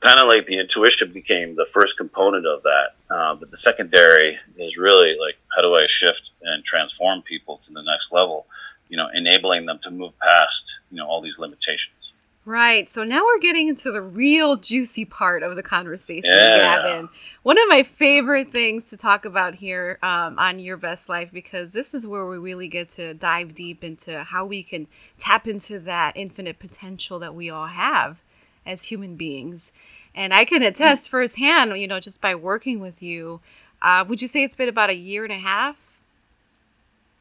kind 0.00 0.18
of 0.18 0.26
like 0.26 0.46
the 0.46 0.58
intuition 0.58 1.12
became 1.12 1.54
the 1.54 1.66
first 1.66 1.96
component 1.98 2.46
of 2.46 2.62
that, 2.62 2.88
uh, 3.10 3.34
but 3.34 3.50
the 3.50 3.56
secondary 3.56 4.38
is 4.56 4.76
really 4.76 5.16
like 5.20 5.36
how 5.54 5.62
do 5.62 5.74
I 5.74 5.86
shift 5.86 6.30
and 6.42 6.64
transform 6.64 7.22
people 7.22 7.58
to 7.58 7.72
the 7.72 7.82
next 7.82 8.12
level, 8.12 8.46
you 8.88 8.96
know, 8.96 9.08
enabling 9.14 9.66
them 9.66 9.78
to 9.82 9.90
move 9.90 10.18
past, 10.18 10.78
you 10.90 10.96
know, 10.96 11.06
all 11.06 11.20
these 11.20 11.38
limitations. 11.38 11.99
Right. 12.46 12.88
So 12.88 13.04
now 13.04 13.22
we're 13.24 13.38
getting 13.38 13.68
into 13.68 13.92
the 13.92 14.00
real 14.00 14.56
juicy 14.56 15.04
part 15.04 15.42
of 15.42 15.56
the 15.56 15.62
conversation, 15.62 16.32
yeah. 16.32 16.56
Gavin. 16.56 17.08
One 17.42 17.58
of 17.58 17.68
my 17.68 17.82
favorite 17.82 18.50
things 18.50 18.88
to 18.90 18.96
talk 18.96 19.24
about 19.26 19.56
here 19.56 19.98
um, 20.02 20.38
on 20.38 20.58
Your 20.58 20.78
Best 20.78 21.08
Life, 21.08 21.30
because 21.32 21.72
this 21.72 21.92
is 21.92 22.06
where 22.06 22.26
we 22.26 22.38
really 22.38 22.66
get 22.66 22.88
to 22.90 23.12
dive 23.12 23.54
deep 23.54 23.84
into 23.84 24.24
how 24.24 24.46
we 24.46 24.62
can 24.62 24.86
tap 25.18 25.46
into 25.46 25.78
that 25.80 26.16
infinite 26.16 26.58
potential 26.58 27.18
that 27.18 27.34
we 27.34 27.50
all 27.50 27.66
have 27.66 28.22
as 28.64 28.84
human 28.84 29.16
beings. 29.16 29.70
And 30.14 30.32
I 30.32 30.44
can 30.44 30.62
attest 30.62 31.10
firsthand, 31.10 31.78
you 31.78 31.86
know, 31.86 32.00
just 32.00 32.20
by 32.20 32.34
working 32.34 32.80
with 32.80 33.02
you. 33.02 33.40
Uh, 33.82 34.04
would 34.08 34.20
you 34.20 34.28
say 34.28 34.44
it's 34.44 34.54
been 34.54 34.68
about 34.68 34.90
a 34.90 34.94
year 34.94 35.24
and 35.24 35.32
a 35.32 35.38
half 35.38 35.89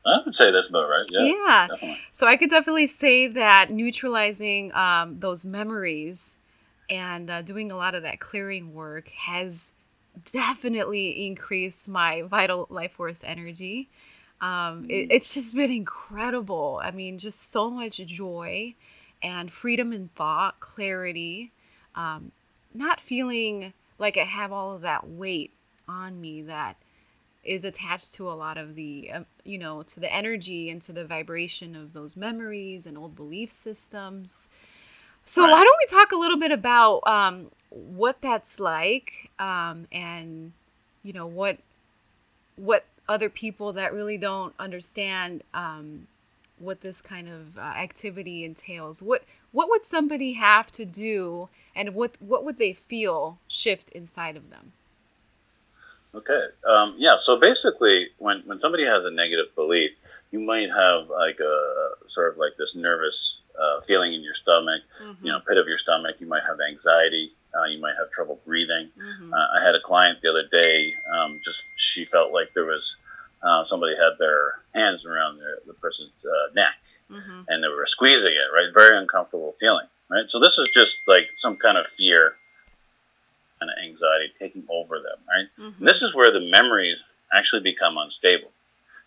I 0.06 0.20
would 0.24 0.34
say 0.34 0.52
that's 0.52 0.70
about 0.70 0.88
right. 0.90 1.06
Yeah. 1.10 1.68
Yeah. 1.82 1.96
So 2.12 2.26
I 2.26 2.38
could 2.38 2.50
definitely 2.50 2.88
say 2.88 3.28
that 3.28 3.72
neutralizing 3.72 4.74
um, 4.74 5.20
those 5.20 5.46
memories 5.46 6.38
and 6.90 7.30
uh, 7.30 7.42
doing 7.42 7.72
a 7.72 7.76
lot 7.76 7.96
of 7.96 8.04
that 8.04 8.20
clearing 8.20 8.74
work 8.74 9.10
has 9.10 9.72
definitely 10.32 11.28
increased 11.28 11.88
my 11.88 12.24
vital 12.24 12.68
life 12.70 12.94
force 12.94 13.24
energy. 13.26 13.90
Um, 14.42 14.86
it, 14.90 14.94
mm-hmm. 14.94 15.12
it's 15.12 15.34
just 15.34 15.54
been 15.54 15.72
incredible. 15.72 16.80
I 16.84 16.92
mean, 16.92 17.20
just 17.20 17.52
so 17.52 17.70
much 17.70 17.98
joy 17.98 18.76
and 19.22 19.52
freedom 19.52 19.92
in 19.92 20.10
thought, 20.16 20.60
clarity, 20.60 21.52
um, 21.96 22.32
not 22.74 23.02
feeling 23.02 23.74
like 23.98 24.18
I 24.18 24.24
have 24.24 24.52
all 24.52 24.74
of 24.74 24.82
that 24.82 25.10
weight 25.10 25.52
on 25.88 26.22
me 26.22 26.44
that 26.44 26.78
is 27.44 27.64
attached 27.64 28.14
to 28.16 28.30
a 28.30 28.34
lot 28.34 28.58
of 28.58 28.76
the 28.76 29.12
um, 29.12 29.26
you 29.44 29.58
know 29.58 29.84
to 29.84 30.00
the 30.00 30.14
energy 30.14 30.70
and 30.70 30.82
to 30.82 30.92
the 30.92 31.06
vibration 31.06 31.76
of 31.76 31.94
those 31.94 32.16
memories 32.16 32.86
and 32.86 32.98
old 32.98 33.16
belief 33.16 33.52
systems. 33.52 34.50
So 35.26 35.44
right. 35.44 35.52
why 35.52 35.64
don't 35.64 35.78
we 35.80 35.98
talk 35.98 36.12
a 36.12 36.18
little 36.18 36.38
bit 36.38 36.52
about 36.52 37.06
um, 37.08 37.52
what 37.70 38.22
that's 38.22 38.60
like 38.60 39.30
um, 39.38 39.88
and 39.92 40.54
you 41.04 41.14
know 41.14 41.28
what 41.28 41.58
what 42.56 42.86
other 43.08 43.30
people 43.30 43.74
that 43.74 43.94
really 43.94 44.18
don't 44.18 44.54
understand 44.60 45.44
um, 45.54 46.08
what 46.60 46.82
this 46.82 47.02
kind 47.02 47.28
of 47.28 47.58
uh, 47.58 47.62
activity 47.62 48.44
entails. 48.44 49.02
What 49.02 49.24
what 49.52 49.70
would 49.70 49.84
somebody 49.84 50.34
have 50.34 50.72
to 50.74 50.86
do 50.86 51.50
and 51.76 51.96
what 51.96 52.12
what 52.20 52.44
would 52.44 52.58
they 52.58 52.74
feel 52.74 53.40
shift 53.48 53.90
inside 53.90 54.36
of 54.36 54.50
them 54.50 54.74
Okay. 56.14 56.42
Um, 56.68 56.96
yeah. 56.98 57.16
So 57.18 57.40
basically, 57.40 58.10
when 58.18 58.42
when 58.46 58.60
somebody 58.60 58.86
has 58.86 59.06
a 59.06 59.12
negative 59.12 59.54
belief, 59.56 59.92
you 60.32 60.40
might 60.40 60.70
have 60.70 61.10
like 61.10 61.40
a 61.40 62.08
sort 62.08 62.32
of 62.32 62.38
like 62.38 62.54
this 62.58 62.76
nervous 62.76 63.42
uh, 63.60 63.82
feeling 63.82 64.14
in 64.14 64.22
your 64.22 64.34
stomach, 64.34 64.82
mm-hmm. 65.04 65.26
you 65.26 65.32
know, 65.32 65.40
pit 65.48 65.58
of 65.58 65.68
your 65.68 65.78
stomach. 65.78 66.16
You 66.20 66.28
might 66.28 66.44
have 66.48 66.58
anxiety. 66.60 67.32
Uh, 67.54 67.66
you 67.66 67.80
might 67.80 67.96
have 68.00 68.10
trouble 68.12 68.40
breathing. 68.46 68.90
Mm-hmm. 68.98 69.34
Uh, 69.34 69.60
I 69.60 69.64
had 69.64 69.76
a 69.76 69.82
client 69.82 70.20
the 70.22 70.30
other 70.30 70.48
day. 70.52 70.94
Um, 71.14 71.42
just 71.44 71.72
she 71.76 72.06
felt 72.06 72.32
like 72.32 72.54
there 72.56 72.66
was 72.66 72.98
uh, 73.44 73.64
somebody 73.64 73.96
had 73.96 74.18
their 74.18 74.54
hands 74.74 75.06
around 75.06 75.38
their, 75.38 75.60
the 75.68 75.74
person's 75.74 76.26
uh, 76.26 76.54
neck, 76.56 76.76
mm-hmm. 77.12 77.42
and 77.48 77.64
they 77.64 77.68
were 77.68 77.86
squeezing 77.86 78.34
it. 78.34 78.54
Right. 78.54 78.74
Very 78.74 78.98
uncomfortable 78.98 79.54
feeling. 79.60 79.88
Right. 80.10 80.28
So 80.28 80.40
this 80.40 80.58
is 80.58 80.70
just 80.70 81.08
like 81.08 81.30
some 81.36 81.58
kind 81.58 81.78
of 81.78 81.88
fear 81.88 82.34
and 83.62 83.70
anxiety 83.84 84.32
taking 84.40 84.64
over 84.70 85.00
them, 85.00 85.18
right? 85.28 85.48
Mm-hmm. 85.60 85.86
this 85.86 86.02
is 86.02 86.16
where 86.16 86.32
the 86.32 86.40
memories 86.40 87.00
actually 87.34 87.62
become 87.62 87.98
unstable. 87.98 88.52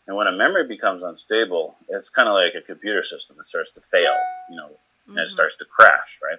And 0.07 0.17
when 0.17 0.27
a 0.27 0.33
memory 0.33 0.67
becomes 0.67 1.03
unstable, 1.03 1.77
it's 1.89 2.09
kind 2.09 2.29
of 2.29 2.35
like 2.35 2.55
a 2.55 2.61
computer 2.61 3.05
system. 3.05 3.37
It 3.41 3.47
starts 3.47 3.73
to 3.73 3.81
fail, 3.81 4.15
you 4.51 4.57
know, 4.57 4.67
mm-hmm. 4.67 5.11
and 5.11 5.19
it 5.19 5.23
mm-hmm. 5.23 5.31
starts 5.31 5.57
to 5.57 5.65
crash, 5.65 6.19
right? 6.23 6.39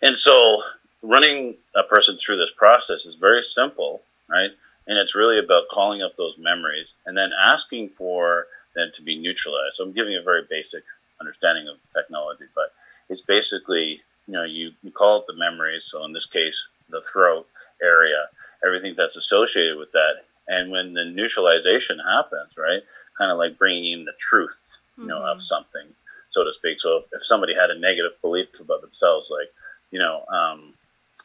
And 0.00 0.16
so 0.16 0.62
running 1.02 1.56
a 1.74 1.82
person 1.82 2.18
through 2.18 2.38
this 2.38 2.52
process 2.56 3.06
is 3.06 3.16
very 3.16 3.42
simple, 3.42 4.02
right? 4.28 4.50
And 4.86 4.98
it's 4.98 5.14
really 5.14 5.38
about 5.38 5.68
calling 5.70 6.02
up 6.02 6.16
those 6.16 6.36
memories 6.38 6.88
and 7.04 7.16
then 7.16 7.30
asking 7.38 7.90
for 7.90 8.46
them 8.74 8.90
to 8.94 9.02
be 9.02 9.18
neutralized. 9.18 9.74
So 9.74 9.84
I'm 9.84 9.92
giving 9.92 10.16
a 10.16 10.22
very 10.22 10.42
basic 10.48 10.84
understanding 11.20 11.68
of 11.68 11.76
technology, 11.92 12.44
but 12.54 12.72
it's 13.08 13.20
basically, 13.20 14.00
you 14.26 14.34
know, 14.34 14.44
you, 14.44 14.72
you 14.82 14.92
call 14.92 15.18
up 15.18 15.26
the 15.26 15.34
memories. 15.34 15.84
So 15.84 16.04
in 16.04 16.12
this 16.12 16.26
case, 16.26 16.68
the 16.90 17.02
throat 17.12 17.46
area, 17.82 18.26
everything 18.64 18.94
that's 18.96 19.16
associated 19.16 19.78
with 19.78 19.92
that. 19.92 20.14
And 20.48 20.70
when 20.70 20.94
the 20.94 21.04
neutralization 21.04 21.98
happens, 21.98 22.50
right, 22.56 22.82
kind 23.18 23.30
of 23.30 23.38
like 23.38 23.58
bringing 23.58 23.92
in 23.92 24.04
the 24.04 24.12
truth, 24.18 24.78
you 24.96 25.06
know, 25.06 25.16
mm-hmm. 25.16 25.36
of 25.36 25.42
something, 25.42 25.86
so 26.30 26.44
to 26.44 26.52
speak. 26.52 26.80
So 26.80 26.98
if, 26.98 27.06
if 27.12 27.22
somebody 27.22 27.54
had 27.54 27.70
a 27.70 27.78
negative 27.78 28.12
belief 28.22 28.60
about 28.60 28.80
themselves, 28.80 29.30
like, 29.30 29.52
you 29.90 29.98
know, 29.98 30.24
um, 30.26 30.72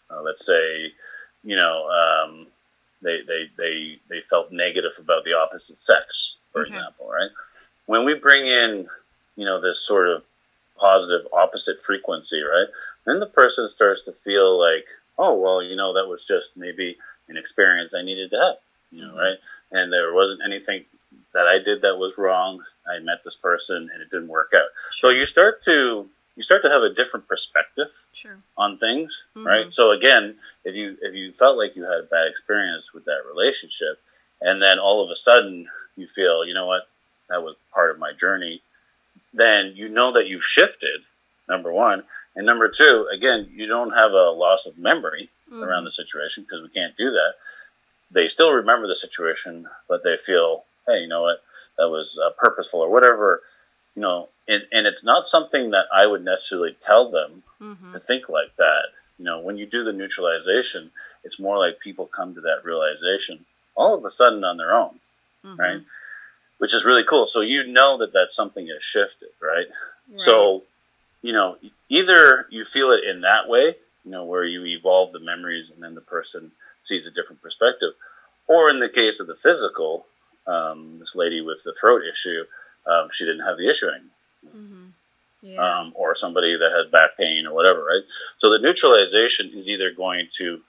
uh, 0.10 0.22
let's 0.22 0.46
say, 0.46 0.92
you 1.44 1.56
know, 1.56 1.90
um, 1.90 2.48
they, 3.02 3.22
they, 3.22 3.50
they, 3.58 4.00
they 4.10 4.22
felt 4.22 4.52
negative 4.52 4.94
about 5.00 5.24
the 5.24 5.34
opposite 5.34 5.78
sex, 5.78 6.38
for 6.52 6.62
okay. 6.62 6.74
example, 6.74 7.10
right? 7.10 7.32
When 7.86 8.06
we 8.06 8.14
bring 8.16 8.46
in, 8.46 8.88
you 9.36 9.46
know, 9.46 9.62
this 9.62 9.86
sort 9.86 10.10
of 10.10 10.24
positive 10.78 11.28
opposite 11.34 11.82
frequency, 11.82 12.42
right? 12.42 12.68
Then 13.06 13.20
the 13.20 13.26
person 13.28 13.68
starts 13.70 14.04
to 14.06 14.14
feel 14.14 14.60
like 14.60 14.88
oh 15.18 15.36
well 15.36 15.62
you 15.62 15.76
know 15.76 15.94
that 15.94 16.08
was 16.08 16.26
just 16.26 16.58
maybe 16.58 16.98
an 17.30 17.38
experience 17.38 17.94
i 17.94 18.02
needed 18.02 18.30
to 18.32 18.38
have 18.38 18.56
you 18.92 19.02
know 19.02 19.10
mm-hmm. 19.10 19.18
right 19.18 19.38
and 19.72 19.92
there 19.92 20.14
wasn't 20.14 20.42
anything 20.44 20.84
that 21.34 21.48
i 21.48 21.60
did 21.60 21.82
that 21.82 21.98
was 21.98 22.18
wrong 22.18 22.64
i 22.88 23.00
met 23.00 23.24
this 23.24 23.36
person 23.36 23.90
and 23.94 24.02
it 24.02 24.10
didn't 24.10 24.28
work 24.28 24.52
out 24.56 24.68
sure. 24.96 25.12
so 25.12 25.18
you 25.18 25.26
start 25.26 25.64
to 25.64 26.08
you 26.36 26.42
start 26.42 26.64
to 26.64 26.70
have 26.70 26.82
a 26.82 26.94
different 26.94 27.28
perspective 27.28 27.92
sure. 28.14 28.38
on 28.58 28.78
things 28.78 29.24
mm-hmm. 29.36 29.48
right 29.48 29.74
so 29.74 29.92
again 29.92 30.36
if 30.64 30.76
you 30.76 30.98
if 31.02 31.16
you 31.16 31.32
felt 31.32 31.58
like 31.58 31.76
you 31.76 31.84
had 31.84 32.00
a 32.00 32.04
bad 32.04 32.28
experience 32.28 32.94
with 32.94 33.06
that 33.06 33.22
relationship 33.28 34.00
and 34.42 34.62
then 34.62 34.80
all 34.80 35.04
of 35.04 35.10
a 35.10 35.16
sudden 35.16 35.68
you 35.96 36.08
feel 36.08 36.46
you 36.46 36.54
know 36.54 36.66
what 36.66 36.88
that 37.30 37.44
was 37.44 37.56
part 37.74 37.92
of 37.92 38.00
my 38.00 38.12
journey 38.14 38.62
then 39.34 39.74
you 39.76 39.90
know 39.90 40.12
that 40.14 40.28
you've 40.28 40.44
shifted 40.44 41.02
number 41.50 41.72
one. 41.72 42.04
And 42.36 42.46
number 42.46 42.70
two, 42.70 43.08
again, 43.14 43.50
you 43.54 43.68
don't 43.68 43.92
have 43.92 44.12
a 44.12 44.32
loss 44.32 44.66
of 44.66 44.78
memory 44.78 45.30
mm-hmm. 45.52 45.64
around 45.64 45.84
the 45.84 45.92
situation 45.92 46.44
because 46.44 46.62
we 46.62 46.70
can't 46.70 46.96
do 46.98 47.12
that. 47.12 47.34
they 48.12 48.28
still 48.28 48.54
remember 48.54 48.88
the 48.88 48.96
situation, 48.96 49.68
but 49.88 50.04
they 50.04 50.18
feel, 50.18 50.64
hey, 50.88 51.00
you 51.00 51.08
know 51.08 51.24
what, 51.24 51.38
that 51.78 51.90
was 51.90 52.20
uh, 52.24 52.30
purposeful 52.38 52.82
or 52.82 52.92
whatever, 52.92 53.42
you 53.96 54.02
know. 54.02 54.30
And, 54.48 54.64
and 54.72 54.86
it's 54.88 55.04
not 55.06 55.26
something 55.26 55.72
that 55.72 55.86
I 55.94 56.06
would 56.06 56.24
necessarily 56.24 56.76
tell 56.80 57.10
them 57.12 57.44
Mm-hmm. 57.62 57.94
to 57.94 58.00
think 58.02 58.28
like 58.28 58.54
that. 58.58 58.88
You 59.18 59.24
know, 59.24 59.40
when 59.40 59.58
you 59.58 59.66
do 59.66 59.86
the 59.86 59.94
neutralization, 59.94 60.92
it's 61.24 61.40
more 61.40 61.58
like 61.58 61.80
people 61.80 62.06
come 62.08 62.36
to 62.36 62.42
that 62.42 62.66
realization 62.66 63.46
all 63.74 63.94
of 63.94 64.04
a 64.04 64.10
sudden 64.10 64.44
on 64.44 64.58
their 64.58 64.74
own, 64.74 65.00
Mhm. 65.46 65.58
right? 65.58 65.82
Which 66.58 66.74
is 66.74 66.84
really 66.84 67.06
cool. 67.06 67.26
So 67.26 67.40
you 67.40 67.64
know 67.68 67.98
that 68.00 68.12
that 68.14 68.34
something 68.34 68.68
has 68.68 68.84
shifted, 68.84 69.30
right? 69.42 69.68
Right. 70.10 70.20
So, 70.20 70.64
you 71.24 71.34
know, 71.34 71.58
either 71.90 72.46
you 72.52 72.64
feel 72.64 72.92
it 72.92 73.04
in 73.04 73.22
that 73.22 73.50
way, 73.50 73.76
you 74.06 74.12
know, 74.12 74.26
where 74.26 74.44
you 74.44 74.64
evolve 74.66 75.12
the 75.14 75.20
memories 75.20 75.72
and 75.72 75.82
then 75.82 75.96
the 75.96 76.02
person 76.02 76.52
sees 76.84 77.08
a 77.08 77.12
different 77.12 77.42
perspective, 77.42 77.94
or 78.48 78.70
in 78.70 78.80
the 78.80 78.90
case 78.90 79.20
of 79.20 79.28
the 79.28 79.36
physical, 79.36 80.06
um, 80.46 81.00
this 81.00 81.16
lady 81.16 81.42
with 81.42 81.64
the 81.64 81.74
throat 81.74 82.02
issue, 82.12 82.44
um, 82.86 83.08
she 83.12 83.26
didn't 83.26 83.46
have 83.46 83.58
the 83.58 83.70
issue 83.70 83.88
anymore 83.88 84.10
Mhm. 84.54 84.94
Yeah. 85.42 85.80
um, 85.80 85.94
or 85.96 86.16
somebody 86.16 86.58
that 86.58 86.72
had 86.72 86.92
back 86.92 87.18
pain 87.18 87.48
or 87.48 87.54
whatever, 87.54 87.84
right? 87.84 88.04
So 88.38 88.50
the 88.50 88.60
neutralization 88.60 89.52
is 89.54 89.70
either 89.70 89.92
going 89.92 90.28
to 90.38 90.62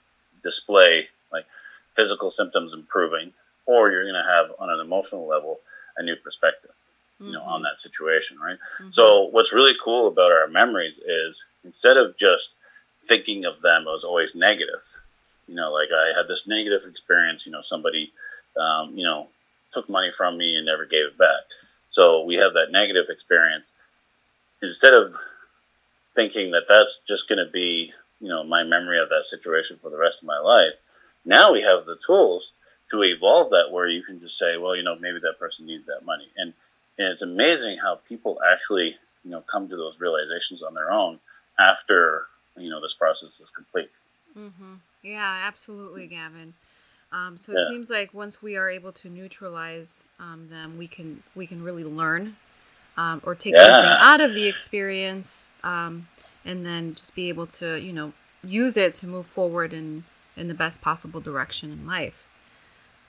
display 0.42 1.08
like 1.32 1.46
physical 1.94 2.30
symptoms 2.30 2.72
improving, 2.72 3.32
or 3.66 3.90
you're 3.90 4.04
going 4.04 4.14
to 4.14 4.22
have 4.22 4.52
on 4.58 4.70
an 4.70 4.80
emotional 4.80 5.26
level 5.26 5.60
a 5.96 6.02
new 6.02 6.16
perspective, 6.16 6.72
you 7.20 7.32
know, 7.32 7.42
on 7.42 7.62
that 7.62 7.78
situation, 7.78 8.38
right? 8.38 8.58
Mhm. 8.80 8.92
So 8.92 9.22
what's 9.24 9.52
really 9.52 9.74
cool 9.82 10.08
about 10.08 10.32
our 10.32 10.48
memories 10.48 10.98
is 10.98 11.44
instead 11.64 11.96
of 11.96 12.16
just 12.16 12.56
thinking 13.08 13.44
of 13.44 13.60
them 13.60 13.86
as 13.88 14.04
always 14.04 14.34
negative, 14.34 14.82
you 15.46 15.54
know, 15.54 15.72
like 15.72 15.90
I 15.92 16.12
had 16.16 16.28
this 16.28 16.46
negative 16.46 16.84
experience, 16.84 17.46
you 17.46 17.52
know, 17.52 17.62
somebody, 17.62 18.12
um, 18.56 18.96
you 18.96 19.04
know, 19.04 19.28
took 19.72 19.88
money 19.88 20.10
from 20.12 20.36
me 20.38 20.56
and 20.56 20.66
never 20.66 20.86
gave 20.86 21.06
it 21.06 21.18
back. 21.18 21.42
So 21.90 22.22
we 22.24 22.36
have 22.36 22.54
that 22.54 22.70
negative 22.72 23.06
experience. 23.10 23.70
Instead 24.62 24.94
of 24.94 25.14
thinking 26.14 26.52
that 26.52 26.68
that's 26.68 27.00
just 27.00 27.28
going 27.28 27.44
to 27.44 27.50
be, 27.50 27.92
you 28.20 28.28
know, 28.28 28.44
my 28.44 28.62
memory 28.64 29.00
of 29.00 29.08
that 29.10 29.24
situation 29.24 29.78
for 29.80 29.90
the 29.90 29.98
rest 29.98 30.22
of 30.22 30.26
my 30.26 30.38
life, 30.38 30.74
now 31.24 31.52
we 31.52 31.62
have 31.62 31.86
the 31.86 31.96
tools 31.96 32.52
to 32.90 33.02
evolve 33.02 33.50
that 33.50 33.70
where 33.70 33.88
you 33.88 34.02
can 34.02 34.20
just 34.20 34.38
say, 34.38 34.56
well, 34.56 34.76
you 34.76 34.82
know, 34.82 34.96
maybe 34.96 35.18
that 35.20 35.38
person 35.38 35.66
needs 35.66 35.86
that 35.86 36.04
money. 36.04 36.28
And, 36.36 36.52
and 36.98 37.08
it's 37.08 37.22
amazing 37.22 37.78
how 37.78 37.96
people 38.08 38.40
actually, 38.52 38.96
you 39.24 39.30
know, 39.30 39.40
come 39.40 39.68
to 39.68 39.76
those 39.76 39.98
realizations 39.98 40.62
on 40.62 40.74
their 40.74 40.90
own 40.90 41.18
after, 41.58 42.26
you 42.56 42.70
know, 42.70 42.80
this 42.80 42.94
process 42.94 43.40
is 43.40 43.50
complete. 43.50 43.90
Mm-hmm. 44.36 44.74
Yeah, 45.02 45.42
absolutely, 45.46 46.06
Gavin. 46.06 46.54
Um, 47.12 47.36
so 47.36 47.52
it 47.52 47.58
Yeah. 47.60 47.68
seems 47.68 47.90
like 47.90 48.12
once 48.12 48.42
we 48.42 48.56
are 48.56 48.68
able 48.68 48.92
to 48.92 49.08
neutralize 49.08 50.04
um, 50.18 50.48
them, 50.48 50.76
we 50.76 50.88
can 50.88 51.22
we 51.34 51.46
can 51.46 51.62
really 51.62 51.84
learn 51.84 52.36
um, 52.96 53.20
or 53.24 53.34
take 53.34 53.56
something 53.56 53.84
out 53.84 54.20
of 54.20 54.34
the 54.34 54.46
experience, 54.46 55.52
um, 55.62 56.08
and 56.44 56.64
then 56.66 56.94
just 56.94 57.14
be 57.14 57.28
able 57.28 57.46
to 57.46 57.80
you 57.80 57.92
know 57.92 58.12
use 58.42 58.76
it 58.76 58.94
to 58.96 59.06
move 59.06 59.26
forward 59.26 59.72
in 59.72 60.04
in 60.36 60.48
the 60.48 60.54
best 60.54 60.82
possible 60.82 61.20
direction 61.20 61.70
in 61.70 61.86
life. 61.86 62.23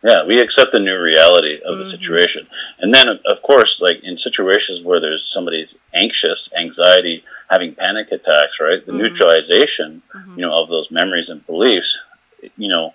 Yeah, 0.05 0.23
we 0.25 0.39
accept 0.39 0.71
the 0.71 0.79
new 0.79 0.99
reality 1.01 1.59
of 1.65 1.79
the 1.79 1.83
Mhm. 1.83 1.87
situation. 1.87 2.47
And 2.79 2.93
then, 2.93 3.07
of 3.25 3.41
course, 3.41 3.81
like 3.81 4.03
in 4.03 4.17
situations 4.17 4.81
where 4.83 4.99
there's 4.99 5.25
somebody's 5.25 5.79
anxious, 5.95 6.49
anxiety, 6.55 7.23
having 7.49 7.73
panic 7.73 8.11
attacks, 8.11 8.59
right? 8.59 8.85
The 8.85 8.91
Mhm. 8.91 8.97
neutralization, 8.97 10.03
Mhm. 10.13 10.37
you 10.37 10.41
know, 10.45 10.55
of 10.61 10.69
those 10.69 10.91
memories 10.91 11.29
and 11.29 11.45
beliefs, 11.47 12.01
you 12.55 12.69
know, 12.69 12.93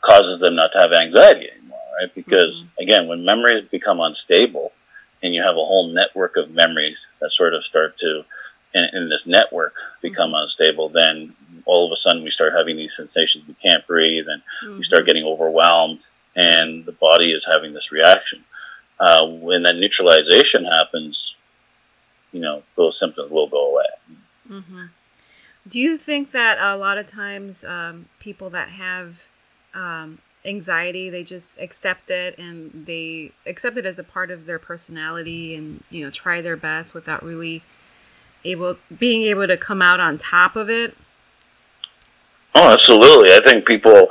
causes 0.00 0.40
them 0.40 0.56
not 0.56 0.72
to 0.72 0.78
have 0.78 0.92
anxiety 0.92 1.48
anymore, 1.50 1.86
right? 2.00 2.12
Because 2.14 2.64
again, 2.80 3.06
when 3.06 3.24
memories 3.24 3.60
become 3.60 4.00
unstable 4.00 4.72
and 5.22 5.34
you 5.34 5.42
have 5.42 5.56
a 5.56 5.64
whole 5.70 5.88
network 5.88 6.36
of 6.36 6.50
memories 6.50 7.06
that 7.20 7.30
sort 7.30 7.54
of 7.54 7.64
start 7.64 7.96
to, 7.98 8.24
in, 8.74 8.84
in 8.92 9.08
this 9.08 9.26
network, 9.26 9.76
become 10.00 10.34
unstable, 10.34 10.88
then 10.88 11.36
all 11.66 11.86
of 11.86 11.92
a 11.92 11.96
sudden 11.96 12.24
we 12.24 12.30
start 12.30 12.54
having 12.54 12.76
these 12.76 12.96
sensations 12.96 13.46
we 13.46 13.54
can't 13.54 13.86
breathe 13.86 14.26
and 14.28 14.42
we 14.78 14.82
start 14.82 15.04
Mhm. 15.04 15.06
getting 15.06 15.24
overwhelmed 15.24 16.00
and 16.36 16.84
the 16.84 16.92
body 16.92 17.32
is 17.32 17.46
having 17.46 17.72
this 17.72 17.92
reaction. 17.92 18.44
Uh, 18.98 19.26
when 19.26 19.62
that 19.62 19.76
neutralization 19.76 20.64
happens, 20.64 21.36
you 22.32 22.40
know, 22.40 22.62
those 22.76 22.98
symptoms 22.98 23.30
will 23.30 23.48
go 23.48 23.70
away. 23.70 23.84
hmm 24.46 24.84
Do 25.66 25.78
you 25.78 25.96
think 25.96 26.32
that 26.32 26.58
a 26.60 26.76
lot 26.76 26.98
of 26.98 27.06
times 27.06 27.64
um, 27.64 28.06
people 28.18 28.50
that 28.50 28.68
have 28.68 29.20
um, 29.74 30.18
anxiety, 30.44 31.08
they 31.08 31.24
just 31.24 31.58
accept 31.58 32.10
it 32.10 32.36
and 32.38 32.84
they 32.86 33.32
accept 33.46 33.76
it 33.76 33.86
as 33.86 33.98
a 33.98 34.04
part 34.04 34.30
of 34.30 34.46
their 34.46 34.58
personality 34.58 35.54
and 35.54 35.82
you 35.90 36.04
know 36.04 36.10
try 36.10 36.40
their 36.40 36.56
best 36.56 36.94
without 36.94 37.22
really 37.22 37.62
able 38.44 38.76
being 38.98 39.22
able 39.22 39.46
to 39.46 39.56
come 39.56 39.82
out 39.82 40.00
on 40.00 40.18
top 40.18 40.56
of 40.56 40.70
it? 40.70 40.96
Oh, 42.54 42.72
absolutely. 42.72 43.32
I 43.32 43.40
think 43.42 43.66
people, 43.66 44.08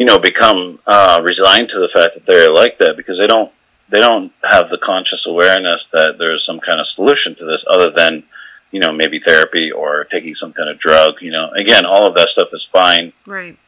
you 0.00 0.06
know, 0.06 0.18
become 0.18 0.78
uh, 0.86 1.20
resigned 1.22 1.68
to 1.68 1.78
the 1.78 1.86
fact 1.86 2.14
that 2.14 2.24
they're 2.24 2.50
like 2.50 2.78
that 2.78 2.96
because 2.96 3.18
they 3.18 3.26
don't 3.26 3.52
they 3.90 3.98
don't 4.00 4.32
have 4.42 4.70
the 4.70 4.78
conscious 4.78 5.26
awareness 5.26 5.86
that 5.92 6.16
there's 6.18 6.42
some 6.42 6.58
kind 6.58 6.80
of 6.80 6.86
solution 6.86 7.34
to 7.34 7.44
this 7.44 7.66
other 7.68 7.90
than, 7.90 8.22
you 8.70 8.80
know, 8.80 8.92
maybe 8.92 9.18
therapy 9.20 9.70
or 9.70 10.04
taking 10.04 10.34
some 10.34 10.54
kind 10.54 10.70
of 10.70 10.78
drug. 10.78 11.20
You 11.20 11.32
know, 11.32 11.50
again, 11.50 11.84
all 11.84 12.06
of 12.06 12.14
that 12.14 12.30
stuff 12.30 12.54
is 12.54 12.64
fine 12.64 13.12
Right. 13.26 13.58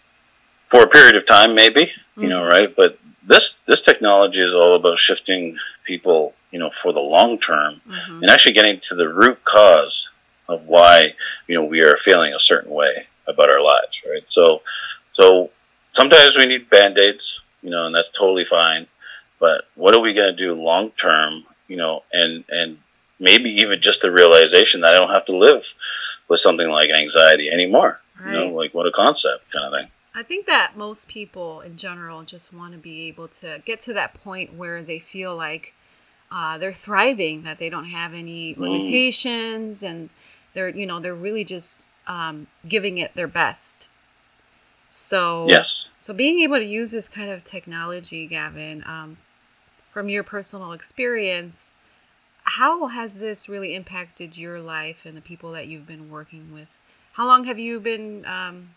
for 0.68 0.82
a 0.84 0.88
period 0.88 1.16
of 1.16 1.26
time, 1.26 1.54
maybe. 1.54 1.92
You 2.16 2.28
know, 2.30 2.40
Mhm. 2.42 2.50
right? 2.50 2.74
But 2.74 2.98
this 3.24 3.56
this 3.66 3.82
technology 3.82 4.40
is 4.40 4.54
all 4.54 4.74
about 4.76 4.98
shifting 4.98 5.58
people, 5.84 6.34
you 6.50 6.58
know, 6.58 6.70
for 6.70 6.94
the 6.94 7.00
long 7.16 7.38
term 7.38 7.82
hmm 7.86 8.22
and 8.22 8.30
actually 8.30 8.54
getting 8.54 8.80
to 8.88 8.94
the 8.94 9.08
root 9.20 9.44
cause 9.44 10.08
of 10.48 10.62
why 10.66 11.14
you 11.46 11.54
know 11.56 11.64
we 11.64 11.82
are 11.82 11.96
feeling 11.98 12.32
a 12.32 12.38
certain 12.38 12.70
way 12.70 13.06
about 13.26 13.50
our 13.50 13.60
lives 13.60 14.00
right 14.10 14.24
so 14.26 14.62
so 15.12 15.50
sometimes 15.92 16.36
we 16.36 16.46
need 16.46 16.68
band-aids 16.70 17.40
you 17.62 17.70
know 17.70 17.86
and 17.86 17.94
that's 17.94 18.08
totally 18.10 18.44
fine 18.44 18.86
but 19.38 19.64
what 19.74 19.94
are 19.94 20.00
we 20.00 20.14
going 20.14 20.34
to 20.34 20.36
do 20.36 20.54
long 20.54 20.90
term 20.92 21.44
you 21.68 21.76
know 21.76 22.02
and 22.12 22.44
and 22.48 22.78
maybe 23.20 23.50
even 23.50 23.80
just 23.80 24.02
the 24.02 24.10
realization 24.10 24.80
that 24.80 24.92
i 24.94 24.98
don't 24.98 25.10
have 25.10 25.26
to 25.26 25.36
live 25.36 25.72
with 26.28 26.40
something 26.40 26.68
like 26.68 26.90
anxiety 26.90 27.50
anymore 27.50 28.00
you 28.24 28.32
know 28.32 28.46
Right. 28.46 28.54
like 28.54 28.74
what 28.74 28.86
a 28.86 28.92
concept 28.92 29.50
kind 29.52 29.64
of 29.66 29.72
thing 29.80 29.88
I 30.14 30.22
think 30.22 30.44
that 30.46 30.76
most 30.76 31.08
people 31.08 31.62
in 31.62 31.78
general 31.78 32.22
just 32.22 32.52
want 32.52 32.72
to 32.72 32.78
be 32.78 33.08
able 33.08 33.28
to 33.28 33.62
get 33.64 33.80
to 33.80 33.94
that 33.94 34.12
point 34.12 34.52
where 34.52 34.82
they 34.82 34.98
feel 34.98 35.34
like 35.34 35.72
uh, 36.30 36.58
they're 36.58 36.74
thriving, 36.74 37.42
that 37.44 37.58
they 37.58 37.70
don't 37.70 37.86
have 37.86 38.12
any 38.12 38.54
Mm. 38.54 38.58
limitations, 38.58 39.82
and 39.82 40.10
they're 40.54 40.68
you 40.68 40.86
know 40.86 41.00
they're 41.00 41.14
really 41.14 41.44
just 41.44 41.88
um, 42.06 42.46
giving 42.68 42.98
it 42.98 43.14
their 43.14 43.26
best. 43.26 43.88
So 44.92 45.46
yes 45.48 45.88
so 46.02 46.12
being 46.12 46.40
able 46.40 46.56
to 46.56 46.64
use 46.64 46.90
this 46.90 47.06
kind 47.06 47.30
of 47.30 47.44
technology, 47.44 48.26
Gavin, 48.26 48.82
um, 48.84 49.18
from 49.92 50.08
your 50.08 50.24
personal 50.24 50.72
experience, 50.72 51.72
how 52.42 52.88
has 52.88 53.20
this 53.20 53.48
really 53.48 53.76
impacted 53.76 54.36
your 54.36 54.58
life 54.58 55.02
and 55.04 55.16
the 55.16 55.20
people 55.20 55.52
that 55.52 55.68
you've 55.68 55.86
been 55.86 56.10
working 56.10 56.52
with? 56.52 56.66
How 57.12 57.24
long 57.24 57.44
have 57.44 57.56
you 57.56 57.78
been 57.78 58.26
um, 58.26 58.70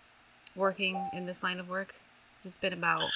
working 0.55 1.09
in 1.13 1.25
this 1.25 1.41
line 1.41 1.59
of 1.59 1.67
work? 1.67 1.95
It's 2.43 2.57
been 2.57 2.73
about 2.73 3.09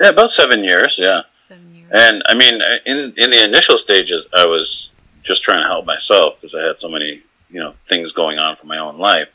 yeah 0.00 0.08
about 0.08 0.30
seven 0.30 0.64
years 0.64 0.96
yeah 0.98 1.22
seven 1.38 1.74
years. 1.74 1.90
And 1.92 2.22
I 2.26 2.32
mean, 2.32 2.62
in 2.86 3.12
in 3.18 3.30
the 3.32 3.44
initial 3.44 3.76
stages, 3.76 4.24
I 4.32 4.46
was 4.46 4.88
just 5.22 5.42
trying 5.42 5.58
to 5.58 5.68
help 5.68 5.84
myself 5.84 6.36
because 6.40 6.54
I 6.54 6.62
had 6.62 6.78
so 6.78 6.88
many 6.88 7.22
you 7.50 7.60
know 7.60 7.74
things 7.86 8.12
going 8.12 8.38
on 8.38 8.56
for 8.56 8.64
my 8.64 8.78
own 8.78 8.96
life. 8.96 9.28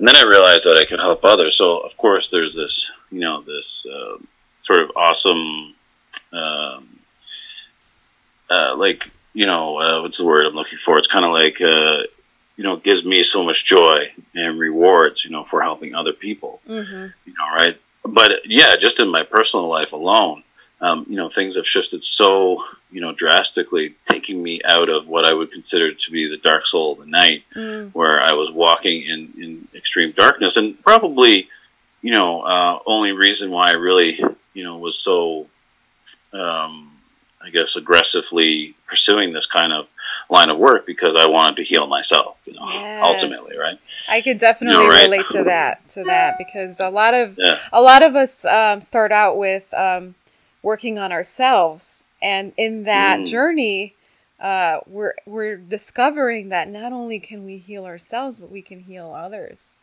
And 0.00 0.08
then 0.08 0.16
I 0.16 0.22
realized 0.22 0.64
that 0.64 0.78
I 0.78 0.86
could 0.86 0.98
help 0.98 1.26
others. 1.26 1.56
So 1.56 1.76
of 1.80 1.94
course, 1.98 2.30
there's 2.30 2.54
this 2.54 2.90
you 3.10 3.20
know 3.20 3.42
this 3.42 3.86
um 3.94 4.26
sort 4.62 4.78
of 4.80 4.92
awesome, 4.96 5.74
um, 6.32 6.98
uh, 8.48 8.74
like 8.78 9.10
you 9.34 9.44
know 9.44 9.78
uh, 9.78 10.00
what's 10.00 10.16
the 10.16 10.24
word 10.24 10.46
I'm 10.46 10.54
looking 10.54 10.78
for? 10.78 10.96
It's 10.96 11.06
kind 11.06 11.26
of 11.26 11.32
like 11.32 11.60
uh, 11.60 12.04
you 12.56 12.64
know 12.64 12.76
gives 12.76 13.04
me 13.04 13.22
so 13.22 13.44
much 13.44 13.66
joy 13.66 14.10
and 14.34 14.58
rewards 14.58 15.22
you 15.22 15.32
know 15.32 15.44
for 15.44 15.60
helping 15.60 15.94
other 15.94 16.14
people 16.14 16.62
mm-hmm. 16.66 17.08
you 17.26 17.34
know, 17.34 17.54
right? 17.54 17.78
But 18.02 18.32
yeah, 18.46 18.76
just 18.76 19.00
in 19.00 19.08
my 19.08 19.22
personal 19.22 19.68
life 19.68 19.92
alone, 19.92 20.42
um, 20.80 21.04
you 21.08 21.16
know, 21.16 21.28
things 21.28 21.56
have 21.56 21.66
shifted 21.66 22.02
so, 22.02 22.64
you 22.90 23.00
know, 23.00 23.12
drastically, 23.12 23.94
taking 24.06 24.42
me 24.42 24.60
out 24.64 24.88
of 24.88 25.06
what 25.06 25.26
I 25.26 25.34
would 25.34 25.52
consider 25.52 25.92
to 25.92 26.10
be 26.10 26.28
the 26.28 26.38
dark 26.38 26.66
soul 26.66 26.92
of 26.92 26.98
the 26.98 27.06
night, 27.06 27.44
mm 27.54 27.90
where 27.92 28.20
I 28.20 28.32
was 28.34 28.52
walking 28.52 29.02
in, 29.02 29.32
in 29.36 29.68
extreme 29.74 30.12
darkness. 30.12 30.56
And 30.56 30.80
probably, 30.82 31.48
you 32.02 32.12
know, 32.12 32.42
uh, 32.42 32.78
only 32.86 33.12
reason 33.12 33.50
why 33.50 33.64
I 33.68 33.72
really, 33.72 34.22
you 34.54 34.62
know, 34.64 34.78
was 34.78 34.96
so, 34.96 35.48
um, 36.32 36.92
I 37.42 37.50
guess, 37.50 37.74
aggressively 37.74 38.76
pursuing 38.86 39.32
this 39.32 39.46
kind 39.46 39.72
of 39.72 39.88
line 40.28 40.50
of 40.50 40.58
work 40.58 40.86
because 40.86 41.16
I 41.16 41.26
wanted 41.26 41.56
to 41.56 41.64
heal 41.64 41.86
myself, 41.88 42.46
you 42.46 42.54
know, 42.54 42.64
Yes. 42.64 43.02
ultimately, 43.02 43.58
right? 43.58 43.78
I 44.08 44.20
could 44.20 44.38
definitely 44.38 44.88
right? 44.88 45.04
relate 45.04 45.26
to 45.28 45.44
that 45.44 45.88
to 45.90 46.04
that 46.04 46.38
because 46.38 46.78
a 46.80 46.90
lot 46.90 47.14
of 47.14 47.34
Yeah. 47.38 47.58
a 47.72 47.80
lot 47.82 48.04
of 48.04 48.14
us 48.14 48.44
um, 48.44 48.80
start 48.80 49.10
out 49.10 49.36
with 49.36 49.72
um, 49.74 50.14
working 50.62 50.98
on 50.98 51.12
ourselves, 51.12 52.04
and 52.22 52.52
in 52.56 52.84
that 52.84 53.20
Mm. 53.20 53.26
journey, 53.26 53.94
uh, 54.40 54.80
we're 54.86 55.14
we're 55.26 55.56
discovering 55.56 56.48
that 56.50 56.68
not 56.68 56.92
only 56.92 57.18
can 57.20 57.44
we 57.44 57.58
heal 57.58 57.84
ourselves, 57.84 58.40
but 58.40 58.50
we 58.50 58.62
can 58.62 58.80
heal 58.80 59.12
others. 59.14 59.80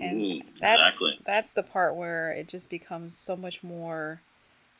And 0.00 0.16
Mm, 0.16 0.40
that's 0.60 1.02
exactly. 1.02 1.18
that's 1.24 1.52
the 1.54 1.62
part 1.62 1.96
where 1.96 2.32
it 2.32 2.48
just 2.48 2.70
becomes 2.70 3.16
so 3.16 3.36
much 3.36 3.62
more 3.62 4.20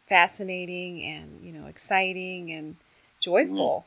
fascinating 0.08 1.02
and 1.04 1.40
you 1.44 1.52
know 1.52 1.66
exciting 1.66 2.52
and 2.52 2.76
joyful. 3.20 3.86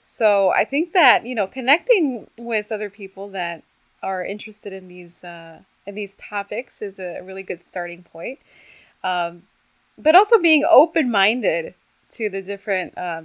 So 0.00 0.50
I 0.50 0.64
think 0.64 0.92
that 0.92 1.26
you 1.26 1.34
know 1.34 1.46
connecting 1.46 2.28
with 2.38 2.72
other 2.72 2.90
people 2.90 3.28
that 3.30 3.62
are 4.02 4.24
interested 4.24 4.72
in 4.72 4.88
these 4.88 5.24
uh, 5.24 5.60
in 5.86 5.94
these 5.94 6.16
topics 6.16 6.82
is 6.82 6.98
a 6.98 7.20
really 7.22 7.42
good 7.42 7.62
starting 7.62 8.02
point. 8.02 8.38
Um, 9.04 9.44
but 9.98 10.14
also 10.14 10.38
being 10.38 10.64
open 10.68 11.10
minded 11.10 11.74
to 12.12 12.28
the 12.28 12.42
different 12.42 12.96
uh, 12.96 13.22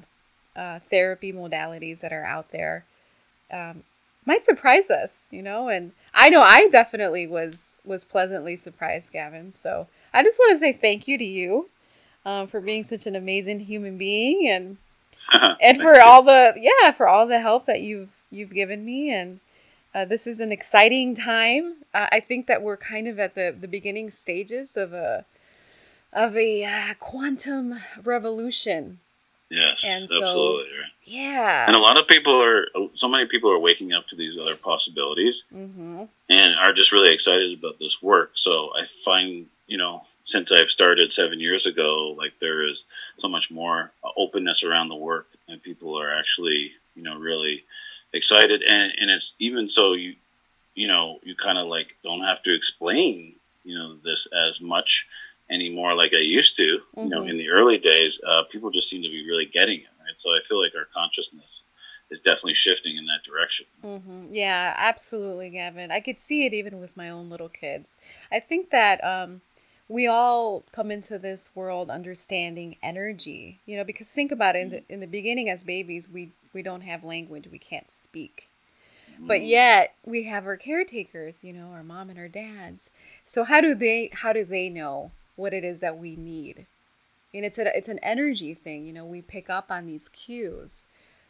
uh, 0.55 0.79
therapy 0.89 1.31
modalities 1.31 1.99
that 2.01 2.12
are 2.13 2.25
out 2.25 2.49
there 2.51 2.86
um, 3.51 3.84
might 4.25 4.45
surprise 4.45 4.89
us, 4.89 5.27
you 5.31 5.41
know. 5.41 5.67
And 5.69 5.91
I 6.13 6.29
know 6.29 6.41
I 6.41 6.67
definitely 6.69 7.27
was 7.27 7.75
was 7.86 8.03
pleasantly 8.03 8.55
surprised, 8.55 9.12
Gavin. 9.12 9.51
So 9.51 9.88
I 10.13 10.23
just 10.23 10.39
want 10.39 10.53
to 10.53 10.60
say 10.60 10.73
thank 10.73 11.07
you 11.07 11.17
to 11.17 11.25
you 11.25 11.69
um, 12.25 12.47
for 12.47 12.62
being 12.62 12.84
such 12.84 13.05
an 13.05 13.15
amazing 13.15 13.62
human 13.62 13.97
being 13.97 14.47
and 14.47 14.77
and 15.62 15.79
for 15.81 15.95
you. 15.95 16.01
all 16.05 16.23
the 16.23 16.53
yeah 16.57 16.91
for 16.91 17.07
all 17.07 17.27
the 17.27 17.39
help 17.39 17.65
that 17.65 17.81
you've 17.81 18.10
you've 18.31 18.53
given 18.53 18.86
me 18.86 19.12
and 19.12 19.39
uh, 19.93 20.05
this 20.05 20.25
is 20.25 20.39
an 20.39 20.51
exciting 20.51 21.13
time 21.15 21.75
uh, 21.93 22.07
i 22.12 22.19
think 22.19 22.47
that 22.47 22.62
we're 22.62 22.77
kind 22.77 23.07
of 23.07 23.19
at 23.19 23.36
the 23.36 23.55
the 23.60 23.67
beginning 23.67 24.10
stages 24.10 24.75
of 24.77 24.93
a 24.93 25.25
of 26.13 26.36
a 26.36 26.63
uh, 26.63 26.93
quantum 27.00 27.80
revolution 28.04 29.00
yes, 29.50 29.84
and 29.86 30.10
so- 30.10 30.24
absolutely. 30.24 30.78
Right. 30.78 30.91
yeah 31.06 31.65
And 31.67 31.76
a 31.76 31.80
lot 31.80 31.97
of 31.97 32.08
people 32.08 32.41
are, 32.41 32.67
so 32.93 33.08
many 33.08 33.28
people 33.28 33.52
are 33.52 33.60
waking 33.60 33.93
up 33.93 34.08
to 34.08 34.15
these 34.15 34.38
other 34.38 34.56
possibilities 34.56 35.43
mm-hmm. 35.54 36.04
and 36.30 36.56
are 36.56 36.74
just 36.74 36.91
really 36.91 37.13
excited 37.13 37.58
about 37.58 37.80
this 37.80 38.02
work. 38.02 38.32
So 38.34 38.71
I 38.76 38.86
find, 38.86 39.47
you 39.67 39.78
know, 39.78 40.04
since 40.24 40.52
I've 40.52 40.69
started 40.69 41.12
seven 41.12 41.39
years 41.39 41.65
ago, 41.65 42.15
like 42.17 42.34
there 42.39 42.67
is 42.67 42.86
so 43.17 43.28
much 43.28 43.52
more 43.52 43.91
openness 44.17 44.63
around 44.63 44.89
the 44.89 44.95
work, 44.95 45.28
and 45.47 45.62
people 45.62 46.00
are 46.00 46.15
actually, 46.15 46.71
you 46.95 47.04
know, 47.04 47.17
really 47.17 47.63
excited. 48.13 48.62
And 48.62 48.93
and 49.00 49.10
it's 49.10 49.34
even 49.39 49.67
so 49.67 49.93
you, 49.93 50.15
you 50.76 50.88
know, 50.88 51.19
you 51.24 51.36
kind 51.36 51.58
of 51.58 51.67
like 51.67 51.97
don't 52.04 52.24
have 52.24 52.41
to 52.43 52.56
explain, 52.56 53.34
you 53.63 53.78
know, 53.78 53.95
this 54.04 54.28
as 54.47 54.62
much 54.62 55.08
anymore 55.51 55.93
like 55.95 56.13
I 56.13 56.19
used 56.19 56.55
to. 56.57 56.63
You 56.63 56.81
know, 57.09 57.21
Mhm. 57.21 57.29
in 57.31 57.37
the 57.37 57.49
early 57.49 57.77
days, 57.77 58.19
uh, 58.25 58.43
people 58.49 58.71
just 58.71 58.89
seem 58.89 59.01
to 59.03 59.09
be 59.09 59.25
really 59.25 59.45
getting 59.45 59.79
it. 59.81 59.87
Right. 59.99 60.17
So 60.17 60.29
I 60.35 60.41
feel 60.41 60.61
like 60.61 60.73
our 60.75 60.85
consciousness 60.85 61.63
is 62.09 62.19
definitely 62.21 62.53
shifting 62.55 62.97
in 62.97 63.05
that 63.05 63.23
direction. 63.23 63.65
Mm-hmm. 63.85 64.33
Yeah, 64.33 64.73
absolutely, 64.77 65.49
Gavin. 65.49 65.91
I 65.91 65.99
could 65.99 66.19
see 66.19 66.45
it 66.45 66.53
even 66.53 66.79
with 66.79 66.95
my 66.97 67.09
own 67.09 67.29
little 67.29 67.49
kids. 67.49 67.97
I 68.31 68.39
think 68.39 68.69
that 68.69 69.03
um, 69.03 69.41
we 69.87 70.07
all 70.07 70.63
come 70.71 70.91
into 70.91 71.17
this 71.17 71.51
world 71.55 71.89
understanding 71.89 72.77
energy, 72.83 73.59
you 73.65 73.77
know, 73.77 73.83
because 73.83 74.11
think 74.11 74.31
about 74.31 74.55
it. 74.55 74.59
In 74.59 74.69
the 74.69 74.83
in 74.89 74.99
the 74.99 75.07
beginning, 75.07 75.49
as 75.49 75.63
babies, 75.63 76.07
we 76.09 76.31
we 76.53 76.61
don't 76.61 76.81
have 76.81 77.03
language, 77.03 77.47
we 77.51 77.59
can't 77.59 77.89
speak, 77.89 78.49
but 79.19 79.41
Mm. 79.41 79.47
yet 79.47 79.95
we 80.05 80.23
have 80.23 80.45
our 80.45 80.57
caretakers, 80.57 81.43
you 81.43 81.53
know, 81.53 81.67
our 81.67 81.83
mom 81.83 82.09
and 82.09 82.19
our 82.19 82.27
dads. 82.27 82.89
So 83.25 83.43
how 83.43 83.61
do 83.61 83.73
they 83.73 84.09
how 84.13 84.33
do 84.33 84.43
they 84.45 84.69
know 84.69 85.11
what 85.41 85.54
it 85.54 85.63
is 85.63 85.80
that 85.82 85.97
we 85.97 86.15
need? 86.15 86.67
And 87.34 87.43
it's 87.45 87.58
a 87.58 87.75
it's 87.75 87.88
an 87.88 87.99
energy 88.04 88.54
thing, 88.54 88.86
you 88.86 88.93
know. 88.93 89.06
We 89.06 89.21
pick 89.21 89.49
up 89.49 89.71
on 89.71 89.86
these 89.86 90.10
cues. 90.10 90.86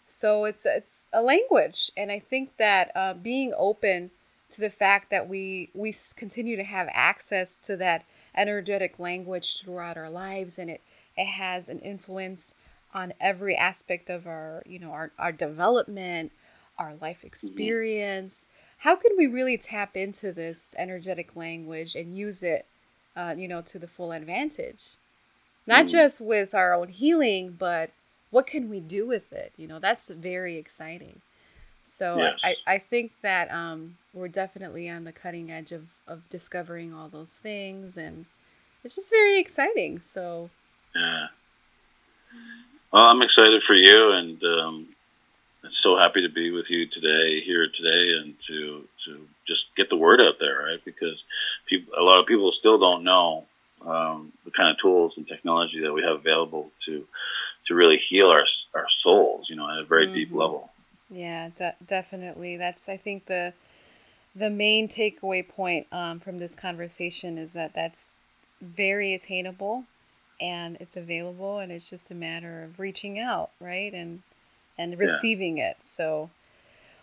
So 0.07 0.45
it's 0.45 0.65
it's 0.65 1.09
a 1.13 1.21
language, 1.21 1.91
and 1.95 2.11
I 2.11 2.19
think 2.19 2.57
that 2.57 2.91
uh, 2.95 3.13
being 3.13 3.53
open 3.57 4.11
to 4.51 4.61
the 4.61 4.69
fact 4.69 5.09
that 5.09 5.27
we 5.29 5.69
we 5.73 5.93
continue 6.15 6.57
to 6.57 6.63
have 6.63 6.89
access 6.91 7.59
to 7.61 7.77
that 7.77 8.03
energetic 8.35 8.99
language 8.99 9.61
throughout 9.61 9.97
our 9.97 10.09
lives, 10.09 10.59
and 10.59 10.69
it 10.69 10.81
it 11.15 11.27
has 11.27 11.69
an 11.69 11.79
influence 11.79 12.55
on 12.93 13.13
every 13.21 13.55
aspect 13.55 14.09
of 14.09 14.27
our 14.27 14.63
you 14.65 14.79
know 14.79 14.91
our 14.91 15.11
our 15.17 15.31
development, 15.31 16.31
our 16.77 16.95
life 17.01 17.23
experience. 17.23 18.47
How 18.79 18.95
can 18.95 19.11
we 19.15 19.27
really 19.27 19.57
tap 19.57 19.95
into 19.95 20.31
this 20.31 20.73
energetic 20.77 21.35
language 21.35 21.95
and 21.95 22.17
use 22.17 22.41
it, 22.41 22.65
uh, 23.15 23.35
you 23.37 23.47
know, 23.47 23.61
to 23.61 23.79
the 23.79 23.87
full 23.87 24.11
advantage? 24.11 24.95
Not 25.67 25.85
Mm. 25.85 25.89
just 25.91 26.21
with 26.21 26.53
our 26.55 26.73
own 26.73 26.89
healing, 26.89 27.55
but 27.57 27.91
what 28.31 28.47
can 28.47 28.69
we 28.69 28.79
do 28.79 29.05
with 29.07 29.31
it? 29.33 29.51
You 29.57 29.67
know, 29.67 29.79
that's 29.79 30.09
very 30.09 30.57
exciting. 30.57 31.21
So 31.85 32.19
I- 32.19 32.23
Yes. 32.23 32.41
I, 32.45 32.55
I 32.75 32.77
think 32.79 33.11
that 33.21 33.51
um, 33.51 33.97
we're 34.13 34.27
definitely 34.27 34.89
on 34.89 35.03
the 35.03 35.11
cutting 35.11 35.51
edge 35.51 35.71
of, 35.71 35.87
of 36.07 36.27
discovering 36.29 36.93
all 36.93 37.09
those 37.09 37.37
things 37.37 37.97
and 37.97 38.25
it's 38.83 38.95
just 38.95 39.09
very 39.11 39.39
exciting. 39.39 39.99
So 39.99 40.49
Yeah. 40.95 41.27
Well, 42.91 43.05
I'm 43.05 43.21
excited 43.21 43.63
for 43.63 43.73
you, 43.75 44.11
and 44.11 44.43
um, 44.43 44.87
I'm 45.63 45.71
so 45.71 45.95
happy 45.97 46.23
to 46.23 46.29
be 46.29 46.51
with 46.51 46.71
you 46.71 46.87
today, 46.87 47.39
here 47.39 47.67
today, 47.69 48.13
and 48.19 48.39
to 48.41 48.87
to 49.05 49.27
just 49.45 49.75
get 49.75 49.89
the 49.89 49.97
word 49.97 50.19
out 50.19 50.39
there, 50.39 50.63
right? 50.65 50.83
Because 50.83 51.23
people, 51.67 51.93
a 51.97 52.01
lot 52.01 52.19
of 52.19 52.25
people 52.25 52.51
still 52.51 52.79
don't 52.79 53.03
know 53.03 53.45
um, 53.85 54.31
the 54.43 54.51
kind 54.51 54.69
of 54.69 54.77
tools 54.77 55.17
and 55.17 55.27
technology 55.27 55.81
that 55.81 55.93
we 55.93 56.03
have 56.03 56.15
available 56.15 56.71
to 56.85 57.05
to 57.67 57.75
really 57.75 57.97
heal 57.97 58.27
our 58.29 58.45
our 58.73 58.89
souls, 58.89 59.49
you 59.49 59.55
know, 59.55 59.69
at 59.69 59.79
a 59.79 59.85
very 59.85 60.07
deep 60.07 60.31
Mhm. 60.31 60.35
level. 60.39 60.71
yeah, 61.09 61.49
de- 61.55 61.75
definitely. 61.85 62.57
That's 62.57 62.89
I 62.89 62.97
think 62.97 63.25
the 63.27 63.53
the 64.35 64.49
main 64.49 64.87
takeaway 64.87 65.47
point 65.47 65.87
um, 65.91 66.19
from 66.19 66.37
this 66.39 66.55
conversation 66.55 67.37
is 67.37 67.53
that 67.53 67.73
that's 67.73 68.17
very 68.61 69.13
attainable 69.13 69.85
and 70.39 70.77
it's 70.79 70.95
available 70.95 71.59
and 71.59 71.71
it's 71.71 71.89
just 71.89 72.09
a 72.11 72.15
matter 72.15 72.63
of 72.63 72.79
reaching 72.79 73.19
out 73.19 73.49
right 73.59 73.93
and 73.93 74.21
and 74.81 74.99
receiving 74.99 75.57
it. 75.57 75.77
So 75.81 76.29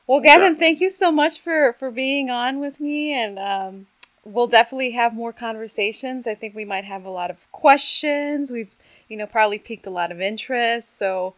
well 0.06 0.20
gavin 0.20 0.56
thank 0.56 0.80
you 0.80 0.90
so 0.90 1.10
much 1.12 1.40
for 1.40 1.74
for 1.78 1.90
being 1.90 2.30
on 2.30 2.60
with 2.60 2.80
me 2.80 3.12
and 3.12 3.38
um, 3.38 3.86
we'll 4.24 4.46
definitely 4.46 4.90
have 4.92 5.14
more 5.14 5.32
conversations. 5.32 6.26
I 6.26 6.34
think 6.34 6.54
we 6.54 6.64
might 6.64 6.84
have 6.84 7.04
a 7.04 7.10
lot 7.10 7.30
of 7.30 7.36
questions. 7.52 8.50
We've 8.50 8.74
you 9.08 9.16
know 9.16 9.26
probably 9.26 9.58
piqued 9.58 9.86
a 9.86 9.90
lot 9.90 10.12
of 10.12 10.20
interest. 10.20 10.96
So 10.98 11.34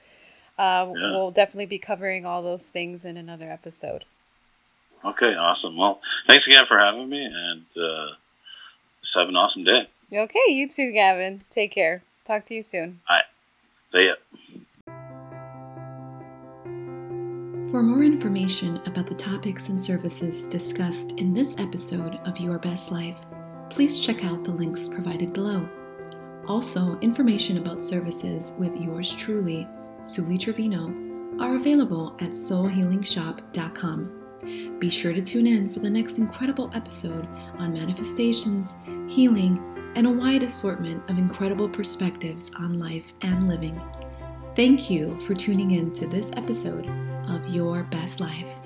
uh, 0.59 0.87
Yeah. 0.95 1.11
we'll 1.13 1.31
definitely 1.31 1.67
be 1.67 1.79
covering 1.79 2.27
all 2.27 2.43
those 2.43 2.69
things 2.71 3.05
in 3.05 3.17
another 3.17 3.51
episode. 3.51 4.05
Okay, 5.03 5.35
awesome. 5.35 5.77
Well, 5.79 6.01
thanks 6.27 6.47
again 6.47 6.67
for 6.67 6.79
having 6.79 7.09
me, 7.09 7.25
and 7.25 7.65
uh, 7.83 8.09
just 9.01 9.15
have 9.15 9.31
an 9.31 9.37
awesome 9.37 9.65
day. 9.65 9.89
okay 10.13 10.47
you 10.49 10.69
too 10.69 10.93
gavin. 10.93 11.43
Take 11.51 11.73
care. 11.73 12.03
Talk 12.27 12.45
to 12.47 12.55
you 12.55 12.63
soon. 12.63 13.01
See 13.93 14.07
ya. 14.07 14.15
For 17.71 17.83
more 17.85 18.03
information 18.03 18.83
about 18.87 19.07
the 19.07 19.15
topics 19.15 19.69
and 19.69 19.81
services 19.81 20.49
discussed 20.49 21.13
in 21.13 21.33
this 21.33 21.57
episode 21.57 22.19
of 22.25 22.39
Your 22.39 22.59
Best 22.59 22.91
Life, 22.91 23.15
please 23.69 24.05
check 24.05 24.25
out 24.25 24.43
the 24.43 24.51
links 24.51 24.89
provided 24.89 25.33
below. 25.33 25.69
Also, 26.49 26.99
information 26.99 27.59
about 27.59 27.81
services 27.81 28.57
with 28.59 28.77
yours 28.77 29.15
truly, 29.15 29.69
Suli 30.03 30.37
Trevino, 30.37 30.93
are 31.39 31.55
available 31.55 32.17
at 32.19 32.31
soulhealingshop.com. 32.31 34.79
Be 34.81 34.91
sure 34.91 35.13
to 35.13 35.23
tune 35.23 35.47
in 35.47 35.71
for 35.71 35.79
the 35.79 35.89
next 35.89 36.19
incredible 36.19 36.73
episode 36.75 37.29
on 37.59 37.73
manifestations, 37.73 38.79
healing, 39.09 39.63
and 39.95 40.09
a 40.09 40.11
wide 40.11 40.43
assortment 40.43 41.09
of 41.09 41.19
incredible 41.19 41.69
perspectives 41.69 42.51
on 42.59 42.81
life 42.81 43.13
and 43.23 43.47
living. 43.47 43.81
Thank 44.57 44.91
you 44.91 45.21
for 45.21 45.37
tuning 45.37 45.71
in 45.71 45.93
to 45.93 46.09
this 46.09 46.33
episode 46.37 46.91
of 47.31 47.49
Your 47.49 47.85
Best 47.85 48.21
Life. 48.21 48.60